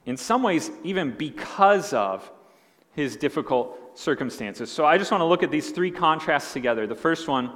in 0.05 0.17
some 0.17 0.41
ways, 0.41 0.71
even 0.83 1.11
because 1.11 1.93
of 1.93 2.29
his 2.93 3.15
difficult 3.15 3.77
circumstances. 3.95 4.71
So 4.71 4.85
I 4.85 4.97
just 4.97 5.11
want 5.11 5.21
to 5.21 5.25
look 5.25 5.43
at 5.43 5.51
these 5.51 5.71
three 5.71 5.91
contrasts 5.91 6.53
together. 6.53 6.87
The 6.87 6.95
first 6.95 7.27
one 7.27 7.51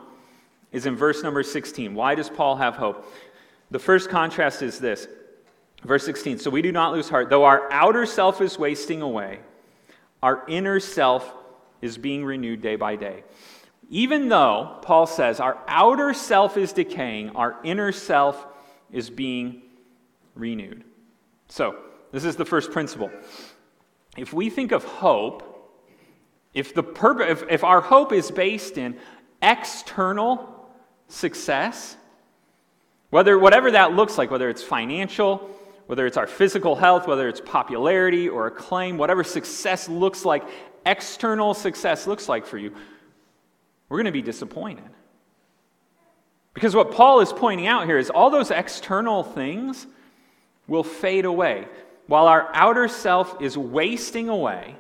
is 0.72 0.86
in 0.86 0.96
verse 0.96 1.24
number 1.24 1.44
16. 1.44 1.94
Why 1.94 2.16
does 2.16 2.30
Paul 2.30 2.56
have 2.58 2.76
hope? 2.76 3.12
The 3.72 3.80
first 3.80 4.10
contrast 4.10 4.62
is 4.62 4.80
this 4.80 5.08
verse 5.84 6.06
16. 6.06 6.40
So 6.40 6.50
we 6.50 6.62
do 6.62 6.72
not 6.72 6.94
lose 6.94 7.10
heart. 7.10 7.30
Though 7.30 7.46
our 7.46 7.72
outer 7.72 8.06
self 8.06 8.42
is 8.42 8.58
wasting 8.58 9.02
away, 9.02 9.40
our 10.22 10.44
inner 10.48 10.80
self 10.80 11.34
is 11.82 11.98
being 11.98 12.26
renewed 12.26 12.62
day 12.62 12.76
by 12.76 12.96
day. 12.96 13.24
Even 13.90 14.28
though, 14.28 14.80
Paul 14.82 15.08
says, 15.08 15.40
our 15.40 15.58
outer 15.68 16.14
self 16.14 16.58
is 16.58 16.74
decaying, 16.74 17.30
our 17.32 17.58
inner 17.64 17.92
self 17.92 18.46
is 18.92 19.10
being 19.10 19.62
renewed. 20.36 20.84
So, 21.48 21.78
this 22.12 22.26
is 22.26 22.36
the 22.36 22.46
first 22.46 22.72
principle. 22.72 23.10
If 24.18 24.34
we 24.34 24.50
think 24.50 24.72
of 24.72 24.84
hope 24.84 25.57
if, 26.58 26.74
the 26.74 26.84
if, 27.30 27.44
if 27.52 27.64
our 27.64 27.82
hope 27.82 28.12
is 28.12 28.32
based 28.32 28.80
in 28.80 28.98
external 29.44 30.68
success, 31.08 31.96
whether, 33.12 33.38
whatever 33.38 33.70
that 33.72 33.94
looks 33.94 34.18
like, 34.18 34.32
whether 34.32 34.50
it's 34.50 34.64
financial, 34.64 35.38
whether 35.86 36.08
it's 36.08 36.18
our 36.18 36.26
physical 36.26 36.76
health, 36.76 37.06
whether 37.06 37.30
it's 37.30 37.42
popularity 37.42 38.28
or 38.28 38.48
acclaim, 38.48 38.98
whatever 38.98 39.24
success 39.24 39.88
looks 39.88 40.26
like, 40.26 40.44
external 40.84 41.54
success 41.54 42.08
looks 42.08 42.28
like 42.28 42.48
for 42.48 42.58
you, 42.58 42.74
we're 43.88 43.98
going 43.98 44.06
to 44.06 44.12
be 44.12 44.24
disappointed. 44.24 44.90
Because 46.56 46.76
what 46.76 46.92
Paul 46.92 47.20
is 47.20 47.32
pointing 47.32 47.68
out 47.68 47.86
here 47.86 48.00
is 48.00 48.10
all 48.10 48.32
those 48.32 48.50
external 48.50 49.22
things 49.22 49.86
will 50.68 50.84
fade 50.84 51.26
away. 51.26 51.68
While 52.08 52.26
our 52.26 52.50
outer 52.56 52.88
self 52.88 53.44
is 53.44 53.56
wasting 53.56 54.28
away, 54.28 54.76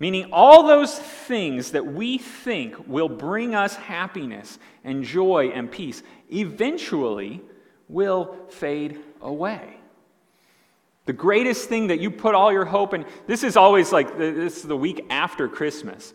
Meaning, 0.00 0.30
all 0.32 0.66
those 0.66 0.98
things 0.98 1.72
that 1.72 1.86
we 1.86 2.16
think 2.16 2.88
will 2.88 3.08
bring 3.08 3.54
us 3.54 3.76
happiness 3.76 4.58
and 4.82 5.04
joy 5.04 5.50
and 5.54 5.70
peace 5.70 6.02
eventually 6.32 7.42
will 7.86 8.34
fade 8.48 8.98
away. 9.20 9.76
The 11.04 11.12
greatest 11.12 11.68
thing 11.68 11.88
that 11.88 12.00
you 12.00 12.10
put 12.10 12.34
all 12.34 12.50
your 12.50 12.64
hope 12.64 12.94
in, 12.94 13.04
this 13.26 13.44
is 13.44 13.58
always 13.58 13.92
like 13.92 14.16
this 14.16 14.58
is 14.58 14.62
the 14.62 14.76
week 14.76 15.04
after 15.10 15.48
Christmas. 15.48 16.14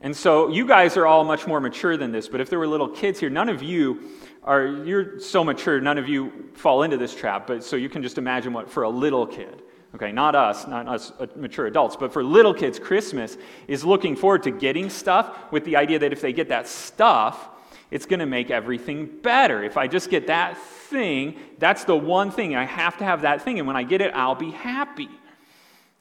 And 0.00 0.16
so 0.16 0.48
you 0.48 0.66
guys 0.66 0.96
are 0.96 1.06
all 1.06 1.24
much 1.24 1.46
more 1.46 1.60
mature 1.60 1.96
than 1.96 2.10
this, 2.10 2.26
but 2.26 2.40
if 2.40 2.50
there 2.50 2.58
were 2.58 2.66
little 2.66 2.88
kids 2.88 3.20
here, 3.20 3.30
none 3.30 3.48
of 3.48 3.62
you 3.62 4.10
are, 4.42 4.66
you're 4.66 5.20
so 5.20 5.44
mature, 5.44 5.80
none 5.80 5.98
of 5.98 6.08
you 6.08 6.50
fall 6.54 6.82
into 6.82 6.96
this 6.96 7.14
trap, 7.14 7.46
but 7.46 7.62
so 7.62 7.76
you 7.76 7.88
can 7.88 8.02
just 8.02 8.18
imagine 8.18 8.52
what 8.52 8.70
for 8.70 8.84
a 8.84 8.88
little 8.88 9.26
kid. 9.26 9.62
Okay, 9.94 10.12
not 10.12 10.36
us, 10.36 10.68
not 10.68 10.86
us 10.86 11.12
uh, 11.18 11.26
mature 11.34 11.66
adults, 11.66 11.96
but 11.96 12.12
for 12.12 12.22
little 12.22 12.54
kids, 12.54 12.78
Christmas 12.78 13.36
is 13.66 13.84
looking 13.84 14.14
forward 14.14 14.44
to 14.44 14.50
getting 14.52 14.88
stuff 14.88 15.50
with 15.50 15.64
the 15.64 15.76
idea 15.76 15.98
that 15.98 16.12
if 16.12 16.20
they 16.20 16.32
get 16.32 16.48
that 16.48 16.68
stuff, 16.68 17.48
it's 17.90 18.06
going 18.06 18.20
to 18.20 18.26
make 18.26 18.52
everything 18.52 19.06
better. 19.22 19.64
If 19.64 19.76
I 19.76 19.88
just 19.88 20.08
get 20.08 20.28
that 20.28 20.56
thing, 20.56 21.36
that's 21.58 21.84
the 21.84 21.96
one 21.96 22.30
thing. 22.30 22.54
I 22.54 22.64
have 22.64 22.98
to 22.98 23.04
have 23.04 23.22
that 23.22 23.42
thing. 23.42 23.58
And 23.58 23.66
when 23.66 23.76
I 23.76 23.82
get 23.82 24.00
it, 24.00 24.14
I'll 24.14 24.36
be 24.36 24.52
happy. 24.52 25.08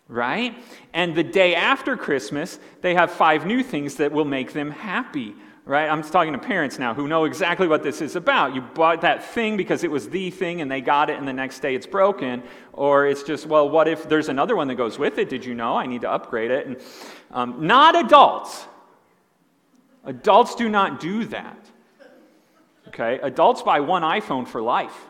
Right? 0.07 0.55
And 0.93 1.15
the 1.15 1.23
day 1.23 1.55
after 1.55 1.97
Christmas, 1.97 2.59
they 2.81 2.93
have 2.93 3.11
five 3.11 3.45
new 3.45 3.63
things 3.63 3.95
that 3.95 4.11
will 4.11 4.25
make 4.25 4.53
them 4.53 4.69
happy 4.71 5.35
right? 5.69 5.87
I'm 5.87 6.01
talking 6.01 6.33
to 6.33 6.39
parents 6.39 6.79
now 6.79 6.95
who 6.95 7.07
know 7.07 7.25
exactly 7.25 7.67
what 7.67 7.83
this 7.83 8.01
is 8.01 8.15
about. 8.15 8.55
You 8.55 8.61
bought 8.61 9.01
that 9.01 9.23
thing 9.23 9.55
because 9.55 9.83
it 9.83 9.91
was 9.91 10.09
the 10.09 10.31
thing 10.31 10.61
and 10.61 10.71
they 10.71 10.81
got 10.81 11.11
it 11.11 11.19
and 11.19 11.27
the 11.27 11.33
next 11.33 11.59
day 11.59 11.75
it's 11.75 11.85
broken. 11.85 12.41
Or 12.73 13.05
it's 13.05 13.21
just, 13.21 13.45
well, 13.45 13.69
what 13.69 13.87
if 13.87 14.09
there's 14.09 14.29
another 14.29 14.55
one 14.55 14.67
that 14.69 14.75
goes 14.75 14.97
with 14.97 15.19
it? 15.19 15.29
Did 15.29 15.45
you 15.45 15.53
know? 15.53 15.77
I 15.77 15.85
need 15.85 16.01
to 16.01 16.09
upgrade 16.09 16.49
it. 16.49 16.65
And, 16.65 16.77
um, 17.29 17.67
not 17.67 17.95
adults. 17.95 18.65
Adults 20.05 20.55
do 20.55 20.69
not 20.69 20.99
do 20.99 21.25
that. 21.25 21.63
Okay? 22.87 23.19
Adults 23.21 23.61
buy 23.61 23.79
one 23.79 24.01
iPhone 24.01 24.47
for 24.47 24.63
life. 24.63 25.05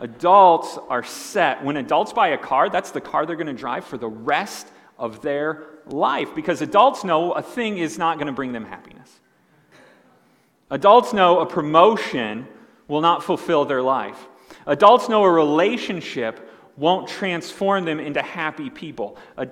adults 0.00 0.78
are 0.88 1.04
set. 1.04 1.62
When 1.64 1.76
adults 1.76 2.12
buy 2.12 2.28
a 2.30 2.38
car, 2.38 2.70
that's 2.70 2.90
the 2.90 3.00
car 3.00 3.24
they're 3.24 3.36
going 3.36 3.46
to 3.46 3.52
drive 3.52 3.84
for 3.84 3.98
the 3.98 4.08
rest 4.08 4.66
of 4.98 5.22
their 5.22 5.62
life 5.86 6.34
because 6.34 6.60
adults 6.60 7.04
know 7.04 7.30
a 7.32 7.42
thing 7.42 7.78
is 7.78 7.98
not 7.98 8.16
going 8.16 8.26
to 8.26 8.32
bring 8.32 8.50
them 8.50 8.64
happiness. 8.64 9.17
Adults 10.70 11.12
know 11.12 11.40
a 11.40 11.46
promotion 11.46 12.46
will 12.88 13.00
not 13.00 13.22
fulfill 13.22 13.64
their 13.64 13.82
life. 13.82 14.26
Adults 14.66 15.08
know 15.08 15.24
a 15.24 15.30
relationship 15.30 16.50
won't 16.76 17.08
transform 17.08 17.84
them 17.84 17.98
into 17.98 18.22
happy 18.22 18.70
people. 18.70 19.16
A, 19.36 19.48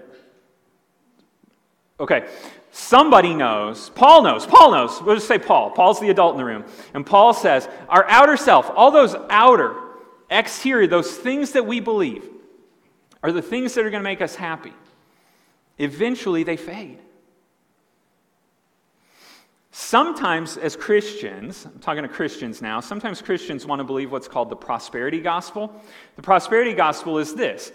okay, 1.99 2.29
somebody 2.71 3.35
knows, 3.35 3.91
Paul 3.91 4.23
knows, 4.23 4.47
Paul 4.47 4.73
knows, 4.73 5.03
we'll 5.03 5.17
just 5.17 5.27
say 5.29 5.39
Paul. 5.39 5.71
Paul's 5.71 6.01
the 6.01 6.11
adult 6.11 6.35
in 6.35 6.39
the 6.39 6.45
room. 6.45 6.65
And 6.95 7.05
Paul 7.05 7.33
says, 7.33 7.69
our 7.89 8.07
outer 8.09 8.37
self, 8.37 8.71
all 8.75 8.91
those 8.91 9.17
outer, 9.31 9.75
exterior, 10.31 10.87
those 10.87 11.17
things 11.17 11.53
that 11.53 11.67
we 11.67 11.81
believe, 11.81 12.29
are 13.23 13.33
the 13.33 13.43
things 13.43 13.75
that 13.75 13.85
are 13.85 13.91
going 13.91 14.03
to 14.03 14.09
make 14.09 14.21
us 14.21 14.35
happy. 14.35 14.73
Eventually, 15.79 16.45
they 16.45 16.57
fade. 16.57 17.01
Sometimes, 19.79 20.57
as 20.57 20.75
Christians, 20.75 21.67
I'm 21.67 21.79
talking 21.81 22.03
to 22.03 22.09
Christians 22.09 22.63
now, 22.63 22.81
sometimes 22.81 23.21
Christians 23.21 23.67
want 23.67 23.81
to 23.81 23.85
believe 23.85 24.11
what's 24.11 24.27
called 24.27 24.49
the 24.49 24.57
prosperity 24.57 25.21
gospel. 25.21 25.71
The 26.17 26.23
prosperity 26.23 26.73
gospel 26.73 27.19
is 27.19 27.35
this 27.35 27.73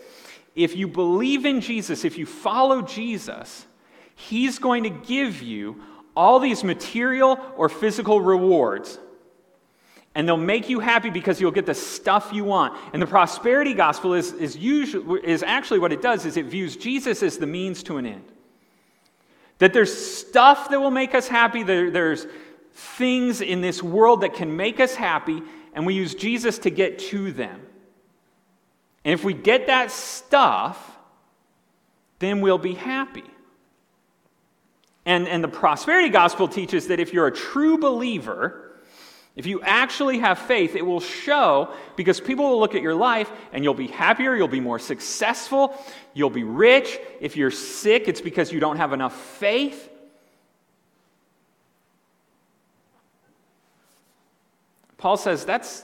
if 0.56 0.76
you 0.76 0.88
believe 0.88 1.46
in 1.46 1.62
Jesus, 1.62 2.04
if 2.04 2.18
you 2.18 2.26
follow 2.26 2.82
Jesus, 2.82 3.68
He's 4.16 4.58
going 4.58 4.82
to 4.82 4.90
give 4.90 5.44
you 5.44 5.80
all 6.16 6.40
these 6.40 6.64
material 6.64 7.40
or 7.56 7.70
physical 7.70 8.20
rewards. 8.20 8.98
And 10.16 10.28
they'll 10.28 10.38
make 10.38 10.70
you 10.70 10.80
happy 10.80 11.12
because 11.12 11.40
you'll 11.40 11.52
get 11.52 11.68
the 11.68 11.76
stuff 11.76 12.32
you 12.34 12.44
want. 12.44 12.76
And 12.94 13.02
the 13.02 13.08
prosperity 13.08 13.76
gospel 13.76 14.16
is, 14.16 14.34
is, 14.34 14.58
usually, 14.58 15.24
is 15.24 15.44
actually 15.44 15.78
what 15.78 15.94
it 15.94 16.02
does 16.02 16.26
is 16.26 16.36
it 16.36 16.48
views 16.48 16.76
Jesus 16.76 17.22
as 17.22 17.38
the 17.38 17.46
means 17.46 17.84
to 17.84 17.98
an 17.98 18.08
end. 18.08 18.31
That 19.62 19.74
there's 19.74 19.94
stuff 19.96 20.72
that 20.72 20.82
will 20.82 20.90
make 20.90 21.14
us 21.14 21.28
happy, 21.28 21.62
there, 21.62 21.92
there's 21.92 22.26
things 22.74 23.42
in 23.42 23.62
this 23.62 23.84
world 23.84 24.22
that 24.22 24.34
can 24.34 24.58
make 24.58 24.80
us 24.80 24.96
happy, 24.96 25.44
and 25.76 25.86
we 25.86 25.94
use 25.94 26.16
Jesus 26.16 26.58
to 26.60 26.72
get 26.72 26.98
to 26.98 27.32
them. 27.32 27.62
And 29.06 29.14
if 29.14 29.24
we 29.24 29.36
get 29.36 29.68
that 29.68 29.92
stuff, 29.92 30.98
then 32.18 32.42
we'll 32.42 32.58
be 32.58 32.74
happy. 32.74 33.24
And, 35.06 35.28
and 35.28 35.44
the 35.44 35.48
prosperity 35.48 36.10
gospel 36.10 36.48
teaches 36.48 36.88
that 36.88 37.00
if 37.00 37.14
you're 37.14 37.28
a 37.28 37.32
true 37.32 37.78
believer, 37.78 38.71
If 39.36 39.46
you 39.46 39.62
actually 39.62 40.20
have 40.20 40.40
faith, 40.40 40.76
it 40.76 40.86
will 40.86 41.00
show 41.00 41.74
because 41.96 42.20
people 42.20 42.50
will 42.50 42.60
look 42.60 42.76
at 42.76 42.82
your 42.82 42.96
life 42.96 43.32
and 43.54 43.64
you'll 43.64 43.74
be 43.74 43.88
happier, 43.88 44.36
you'll 44.36 44.50
be 44.50 44.60
more 44.60 44.80
successful, 44.80 45.74
you'll 46.14 46.30
be 46.30 46.44
rich. 46.44 47.00
If 47.22 47.38
you're 47.38 47.52
sick, 47.52 48.08
it's 48.08 48.20
because 48.20 48.52
you 48.52 48.60
don't 48.60 48.78
have 48.78 48.92
enough 48.92 49.16
faith. 49.16 49.90
Paul 54.98 55.18
says 55.18 55.46
that's, 55.46 55.84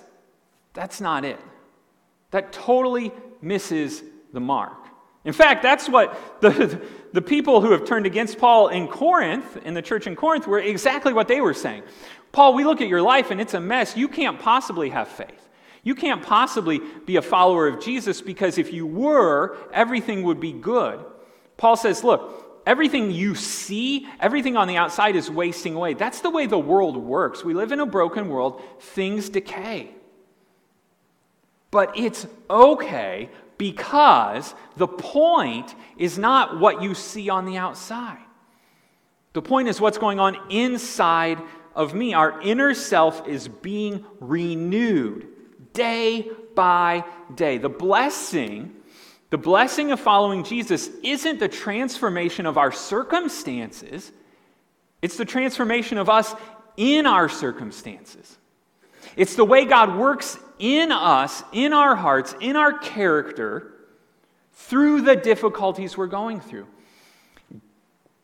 that's 0.73 0.99
not 0.99 1.23
it. 1.23 1.39
That 2.31 2.51
totally 2.51 3.11
misses 3.41 4.03
the 4.33 4.41
mark. 4.41 4.86
In 5.27 5.33
fact, 5.33 5.61
that's 5.61 5.89
what 5.89 6.41
the, 6.41 6.81
the 7.13 7.21
people 7.21 7.61
who 7.61 7.71
have 7.71 7.83
turned 7.83 8.05
against 8.05 8.39
Paul 8.39 8.69
in 8.69 8.87
Corinth, 8.87 9.57
in 9.57 9.73
the 9.73 9.81
church 9.81 10.07
in 10.07 10.15
Corinth, 10.15 10.47
were 10.47 10.59
exactly 10.59 11.11
what 11.11 11.27
they 11.27 11.41
were 11.41 11.53
saying. 11.53 11.83
Paul, 12.31 12.53
we 12.53 12.63
look 12.63 12.79
at 12.79 12.87
your 12.87 13.01
life 13.01 13.29
and 13.29 13.41
it's 13.41 13.53
a 13.53 13.59
mess. 13.59 13.97
You 13.97 14.07
can't 14.07 14.39
possibly 14.39 14.89
have 14.89 15.09
faith. 15.09 15.49
You 15.83 15.95
can't 15.95 16.23
possibly 16.23 16.79
be 17.05 17.17
a 17.17 17.21
follower 17.21 17.67
of 17.67 17.81
Jesus 17.81 18.21
because 18.21 18.57
if 18.57 18.71
you 18.71 18.87
were, 18.87 19.57
everything 19.73 20.23
would 20.23 20.39
be 20.39 20.53
good. 20.53 21.03
Paul 21.57 21.75
says, 21.75 22.03
look, 22.03 22.45
Everything 22.65 23.11
you 23.11 23.33
see, 23.33 24.09
everything 24.19 24.57
on 24.57 24.67
the 24.67 24.75
outside 24.75 25.15
is 25.15 25.31
wasting 25.31 25.73
away. 25.73 25.93
That's 25.93 26.19
the 26.19 26.29
way 26.29 26.47
the 26.47 26.59
world 26.59 26.97
works. 26.97 27.41
We 27.41 27.53
live 27.53 27.71
in 27.71 27.79
a 27.79 27.85
broken 27.85 28.27
world, 28.27 28.61
things 28.81 29.29
decay. 29.29 29.91
But 31.71 31.97
it's 31.97 32.27
okay 32.49 33.29
because 33.57 34.53
the 34.75 34.87
point 34.87 35.73
is 35.97 36.17
not 36.17 36.59
what 36.59 36.81
you 36.81 36.93
see 36.93 37.29
on 37.29 37.45
the 37.45 37.57
outside. 37.57 38.23
The 39.33 39.41
point 39.41 39.67
is 39.67 39.81
what's 39.81 39.97
going 39.97 40.19
on 40.19 40.37
inside 40.49 41.41
of 41.75 41.93
me. 41.93 42.13
Our 42.13 42.41
inner 42.41 42.73
self 42.73 43.27
is 43.27 43.47
being 43.47 44.05
renewed 44.19 45.27
day 45.73 46.27
by 46.55 47.03
day. 47.35 47.57
The 47.57 47.69
blessing 47.69 48.73
the 49.29 49.37
blessing 49.37 49.91
of 49.91 49.99
following 49.99 50.43
Jesus 50.43 50.89
isn't 51.03 51.39
the 51.39 51.49
transformation 51.49 52.45
of 52.45 52.57
our 52.57 52.71
circumstances, 52.71 54.11
it's 55.01 55.17
the 55.17 55.25
transformation 55.25 55.97
of 55.97 56.09
us 56.09 56.33
in 56.77 57.05
our 57.05 57.27
circumstances. 57.27 58.37
It's 59.15 59.35
the 59.35 59.45
way 59.45 59.65
God 59.65 59.97
works 59.97 60.37
in 60.59 60.91
us, 60.91 61.43
in 61.51 61.73
our 61.73 61.95
hearts, 61.95 62.35
in 62.39 62.55
our 62.55 62.77
character, 62.77 63.73
through 64.53 65.01
the 65.01 65.15
difficulties 65.15 65.97
we're 65.97 66.07
going 66.07 66.39
through. 66.39 66.67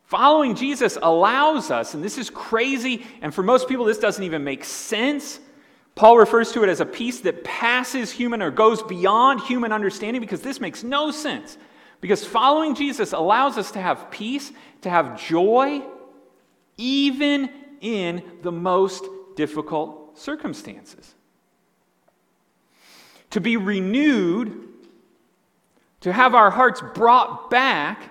Following 0.05 0.55
Jesus 0.55 0.97
allows 1.01 1.71
us, 1.71 1.93
and 1.93 2.03
this 2.03 2.17
is 2.17 2.29
crazy, 2.29 3.05
and 3.21 3.33
for 3.33 3.41
most 3.41 3.67
people, 3.67 3.85
this 3.85 3.97
doesn't 3.97 4.23
even 4.23 4.43
make 4.43 4.63
sense. 4.63 5.39
Paul 5.95 6.17
refers 6.17 6.51
to 6.51 6.63
it 6.63 6.69
as 6.69 6.81
a 6.81 6.85
peace 6.85 7.21
that 7.21 7.43
passes 7.43 8.11
human 8.11 8.41
or 8.41 8.51
goes 8.51 8.83
beyond 8.83 9.41
human 9.41 9.71
understanding 9.71 10.21
because 10.21 10.41
this 10.41 10.59
makes 10.59 10.83
no 10.83 11.11
sense. 11.11 11.57
Because 12.01 12.25
following 12.25 12.75
Jesus 12.75 13.13
allows 13.13 13.57
us 13.57 13.71
to 13.71 13.81
have 13.81 14.11
peace, 14.11 14.51
to 14.81 14.89
have 14.89 15.19
joy, 15.19 15.81
even 16.77 17.49
in 17.79 18.23
the 18.41 18.51
most 18.51 19.05
difficult 19.35 20.17
circumstances. 20.17 21.15
To 23.33 23.41
be 23.41 23.57
renewed, 23.57 24.67
to 26.01 26.11
have 26.11 26.33
our 26.33 26.49
hearts 26.49 26.81
brought 26.95 27.51
back, 27.51 28.09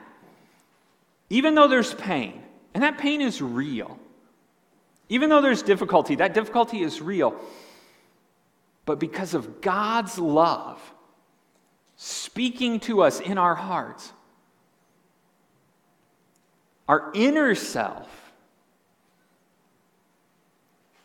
even 1.30 1.56
though 1.56 1.66
there's 1.66 1.94
pain. 1.94 2.40
And 2.74 2.82
that 2.84 2.98
pain 2.98 3.20
is 3.20 3.42
real. 3.42 3.98
Even 5.08 5.28
though 5.28 5.42
there's 5.42 5.62
difficulty, 5.62 6.14
that 6.16 6.32
difficulty 6.32 6.82
is 6.82 7.00
real 7.00 7.40
but 8.84 8.98
because 8.98 9.34
of 9.34 9.60
God's 9.60 10.18
love 10.18 10.80
speaking 11.96 12.80
to 12.80 13.02
us 13.02 13.20
in 13.20 13.38
our 13.38 13.54
hearts. 13.54 14.12
Our 16.88 17.12
inner 17.14 17.54
self, 17.54 18.32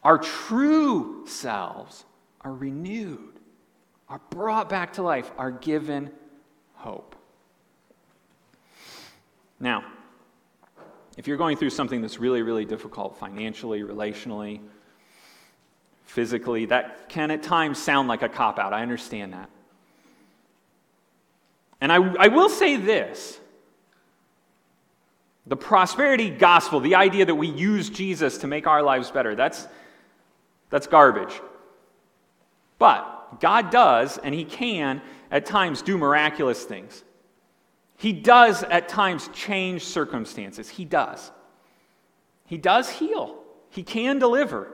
our 0.04 0.18
true 0.18 1.26
selves 1.28 2.04
are 2.42 2.52
renewed, 2.52 3.37
are 4.10 4.22
brought 4.30 4.70
back 4.70 4.94
to 4.94 5.04
life, 5.04 5.32
are 5.38 5.52
given 5.52 6.12
hope. 6.76 7.16
Now, 9.60 9.84
if 11.18 11.28
you're 11.28 11.38
going 11.38 11.58
through 11.58 11.72
something 11.72 12.02
that's 12.02 12.20
really, 12.20 12.42
really 12.42 12.66
difficult 12.66 13.18
financially, 13.18 13.82
relationally, 13.82 14.62
physically. 16.08 16.66
That 16.66 17.10
can 17.10 17.30
at 17.30 17.44
times 17.44 17.78
sound 17.78 18.08
like 18.08 18.24
a 18.24 18.30
cop 18.30 18.58
out. 18.58 18.74
I 18.74 18.82
understand 18.82 19.34
that. 19.34 19.50
And 21.80 21.92
I, 21.92 21.98
I 21.98 22.28
will 22.30 22.50
say 22.50 22.76
this 22.76 23.40
the 25.46 25.56
prosperity 25.56 26.30
gospel, 26.30 26.80
the 26.80 26.96
idea 26.96 27.26
that 27.26 27.36
we 27.36 27.48
use 27.48 27.90
Jesus 27.90 28.40
to 28.40 28.48
make 28.48 28.68
our 28.68 28.82
lives 28.82 29.12
better, 29.12 29.36
that's, 29.36 29.68
that's 30.70 30.88
garbage. 30.88 31.40
But 32.80 33.17
God 33.40 33.70
does, 33.70 34.18
and 34.18 34.34
He 34.34 34.46
can, 34.46 35.02
at 35.32 35.46
times 35.46 35.82
do 35.82 35.98
miraculous 35.98 36.64
things. 36.64 37.04
He 37.98 38.14
does, 38.14 38.64
at 38.64 38.88
times, 38.88 39.30
change 39.34 39.84
circumstances. 39.84 40.70
He 40.70 40.86
does. 40.86 41.32
He 42.46 42.58
does 42.58 42.90
heal. 42.90 43.40
He 43.70 43.84
can 43.84 44.20
deliver 44.20 44.72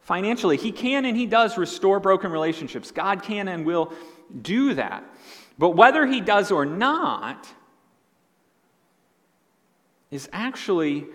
financially. 0.00 0.56
He 0.56 0.72
can 0.72 1.04
and 1.04 1.16
He 1.16 1.26
does 1.26 1.56
restore 1.56 2.00
broken 2.00 2.30
relationships. 2.30 2.90
God 2.90 3.22
can 3.22 3.48
and 3.48 3.64
will 3.64 3.92
do 4.42 4.74
that. 4.74 5.04
But 5.58 5.70
whether 5.70 6.06
He 6.06 6.20
does 6.20 6.50
or 6.50 6.66
not 6.66 7.48
is 10.10 10.28
actually, 10.32 11.06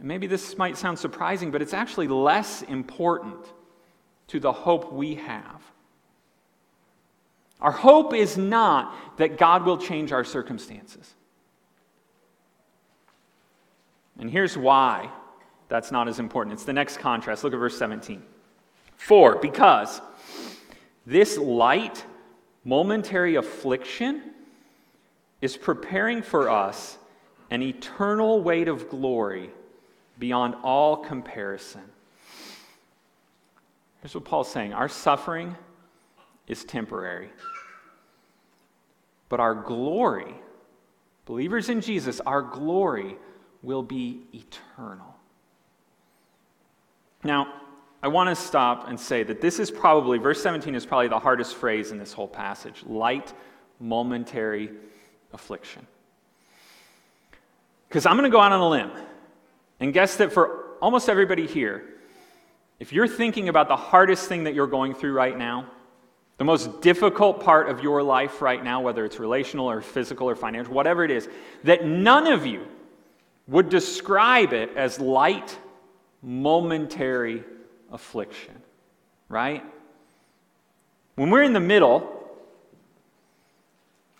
maybe 0.00 0.26
this 0.26 0.56
might 0.56 0.76
sound 0.76 0.98
surprising, 0.98 1.50
but 1.50 1.60
it's 1.60 1.74
actually 1.74 2.08
less 2.08 2.62
important 2.62 3.36
to 4.28 4.40
the 4.40 4.52
hope 4.52 4.92
we 4.92 5.16
have. 5.16 5.62
Our 7.60 7.72
hope 7.72 8.14
is 8.14 8.38
not 8.38 9.18
that 9.18 9.36
God 9.36 9.64
will 9.64 9.78
change 9.78 10.12
our 10.12 10.24
circumstances. 10.24 11.14
And 14.18 14.30
here's 14.30 14.56
why 14.56 15.10
that's 15.68 15.92
not 15.92 16.08
as 16.08 16.18
important. 16.18 16.54
It's 16.54 16.64
the 16.64 16.72
next 16.72 16.98
contrast. 16.98 17.44
Look 17.44 17.52
at 17.52 17.58
verse 17.58 17.78
17. 17.78 18.22
For, 18.96 19.36
because 19.36 20.00
this 21.06 21.38
light, 21.38 22.04
momentary 22.64 23.36
affliction 23.36 24.22
is 25.40 25.56
preparing 25.56 26.22
for 26.22 26.50
us 26.50 26.98
an 27.50 27.62
eternal 27.62 28.42
weight 28.42 28.68
of 28.68 28.88
glory 28.90 29.50
beyond 30.18 30.54
all 30.62 30.98
comparison. 30.98 31.82
Here's 34.02 34.14
what 34.14 34.24
Paul's 34.24 34.50
saying 34.50 34.72
our 34.72 34.88
suffering 34.88 35.56
is 36.50 36.64
temporary, 36.64 37.30
but 39.28 39.38
our 39.38 39.54
glory, 39.54 40.34
believers 41.24 41.68
in 41.68 41.80
Jesus, 41.80 42.20
our 42.26 42.42
glory 42.42 43.16
will 43.62 43.84
be 43.84 44.22
eternal. 44.34 45.14
Now, 47.22 47.54
I 48.02 48.08
want 48.08 48.30
to 48.30 48.34
stop 48.34 48.88
and 48.88 48.98
say 48.98 49.22
that 49.22 49.40
this 49.40 49.60
is 49.60 49.70
probably, 49.70 50.18
verse 50.18 50.42
17 50.42 50.74
is 50.74 50.84
probably 50.84 51.06
the 51.06 51.20
hardest 51.20 51.54
phrase 51.54 51.92
in 51.92 51.98
this 51.98 52.12
whole 52.12 52.26
passage 52.26 52.82
light, 52.84 53.32
momentary 53.78 54.70
affliction. 55.32 55.86
Because 57.88 58.06
I'm 58.06 58.16
going 58.16 58.28
to 58.28 58.34
go 58.34 58.40
out 58.40 58.50
on 58.50 58.60
a 58.60 58.68
limb 58.68 58.90
and 59.78 59.92
guess 59.92 60.16
that 60.16 60.32
for 60.32 60.76
almost 60.82 61.08
everybody 61.08 61.46
here, 61.46 61.84
if 62.80 62.92
you're 62.92 63.06
thinking 63.06 63.48
about 63.48 63.68
the 63.68 63.76
hardest 63.76 64.28
thing 64.28 64.44
that 64.44 64.54
you're 64.54 64.66
going 64.66 64.94
through 64.94 65.12
right 65.12 65.36
now, 65.38 65.70
the 66.40 66.44
most 66.44 66.80
difficult 66.80 67.44
part 67.44 67.68
of 67.68 67.82
your 67.82 68.02
life 68.02 68.40
right 68.40 68.64
now, 68.64 68.80
whether 68.80 69.04
it's 69.04 69.18
relational 69.18 69.70
or 69.70 69.82
physical 69.82 70.26
or 70.26 70.34
financial, 70.34 70.72
whatever 70.72 71.04
it 71.04 71.10
is, 71.10 71.28
that 71.64 71.84
none 71.84 72.26
of 72.26 72.46
you 72.46 72.66
would 73.46 73.68
describe 73.68 74.54
it 74.54 74.74
as 74.74 74.98
light 74.98 75.58
momentary 76.22 77.44
affliction, 77.92 78.54
right? 79.28 79.62
When 81.16 81.28
we're 81.28 81.42
in 81.42 81.52
the 81.52 81.60
middle, 81.60 82.10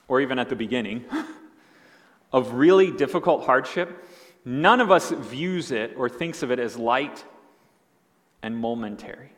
or 0.07 0.21
even 0.21 0.39
at 0.39 0.51
the 0.51 0.57
beginning, 0.57 1.07
of 2.35 2.53
really 2.53 2.91
difficult 2.91 3.47
hardship, 3.47 4.05
none 4.45 4.83
of 4.83 4.91
us 4.91 5.11
views 5.11 5.71
it 5.71 5.95
or 5.97 6.11
thinks 6.11 6.43
of 6.43 6.51
it 6.51 6.59
as 6.59 6.77
light 6.77 7.25
and 8.43 8.55
momentary. 8.55 9.33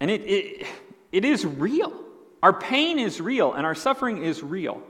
And 0.00 0.10
it, 0.10 0.22
it, 0.22 0.66
it 1.12 1.24
is 1.24 1.44
real. 1.44 1.92
Our 2.42 2.52
pain 2.52 2.98
is 2.98 3.20
real, 3.20 3.52
and 3.52 3.66
our 3.66 3.74
suffering 3.74 4.24
is 4.24 4.42
real. 4.42 4.82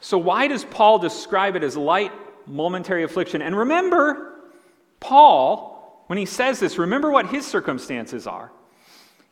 So, 0.00 0.18
why 0.18 0.48
does 0.48 0.64
Paul 0.64 0.98
describe 0.98 1.56
it 1.56 1.62
as 1.62 1.76
light 1.76 2.12
momentary 2.46 3.02
affliction. 3.02 3.42
And 3.42 3.56
remember, 3.56 4.34
Paul, 5.00 6.04
when 6.06 6.18
he 6.18 6.26
says 6.26 6.60
this, 6.60 6.78
remember 6.78 7.10
what 7.10 7.26
his 7.26 7.46
circumstances 7.46 8.26
are. 8.26 8.52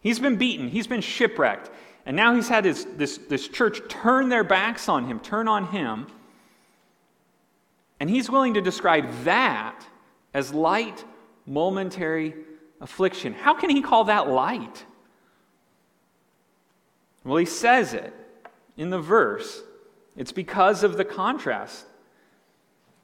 He's 0.00 0.18
been 0.18 0.36
beaten, 0.36 0.68
he's 0.68 0.86
been 0.86 1.00
shipwrecked, 1.00 1.70
and 2.04 2.16
now 2.16 2.34
he's 2.34 2.48
had 2.48 2.64
his, 2.64 2.84
this, 2.96 3.16
this 3.16 3.48
church 3.48 3.80
turn 3.88 4.28
their 4.28 4.44
backs 4.44 4.88
on 4.88 5.06
him, 5.06 5.20
turn 5.20 5.48
on 5.48 5.68
him. 5.68 6.06
And 8.00 8.10
he's 8.10 8.28
willing 8.28 8.54
to 8.54 8.60
describe 8.60 9.06
that 9.24 9.86
as 10.34 10.52
light, 10.52 11.04
momentary 11.46 12.34
affliction. 12.84 13.32
How 13.32 13.54
can 13.54 13.70
he 13.70 13.80
call 13.80 14.04
that 14.04 14.28
light? 14.28 14.84
Well, 17.24 17.38
he 17.38 17.46
says 17.46 17.94
it 17.94 18.12
in 18.76 18.90
the 18.90 19.00
verse. 19.00 19.62
It's 20.16 20.32
because 20.32 20.84
of 20.84 20.98
the 20.98 21.04
contrast. 21.04 21.86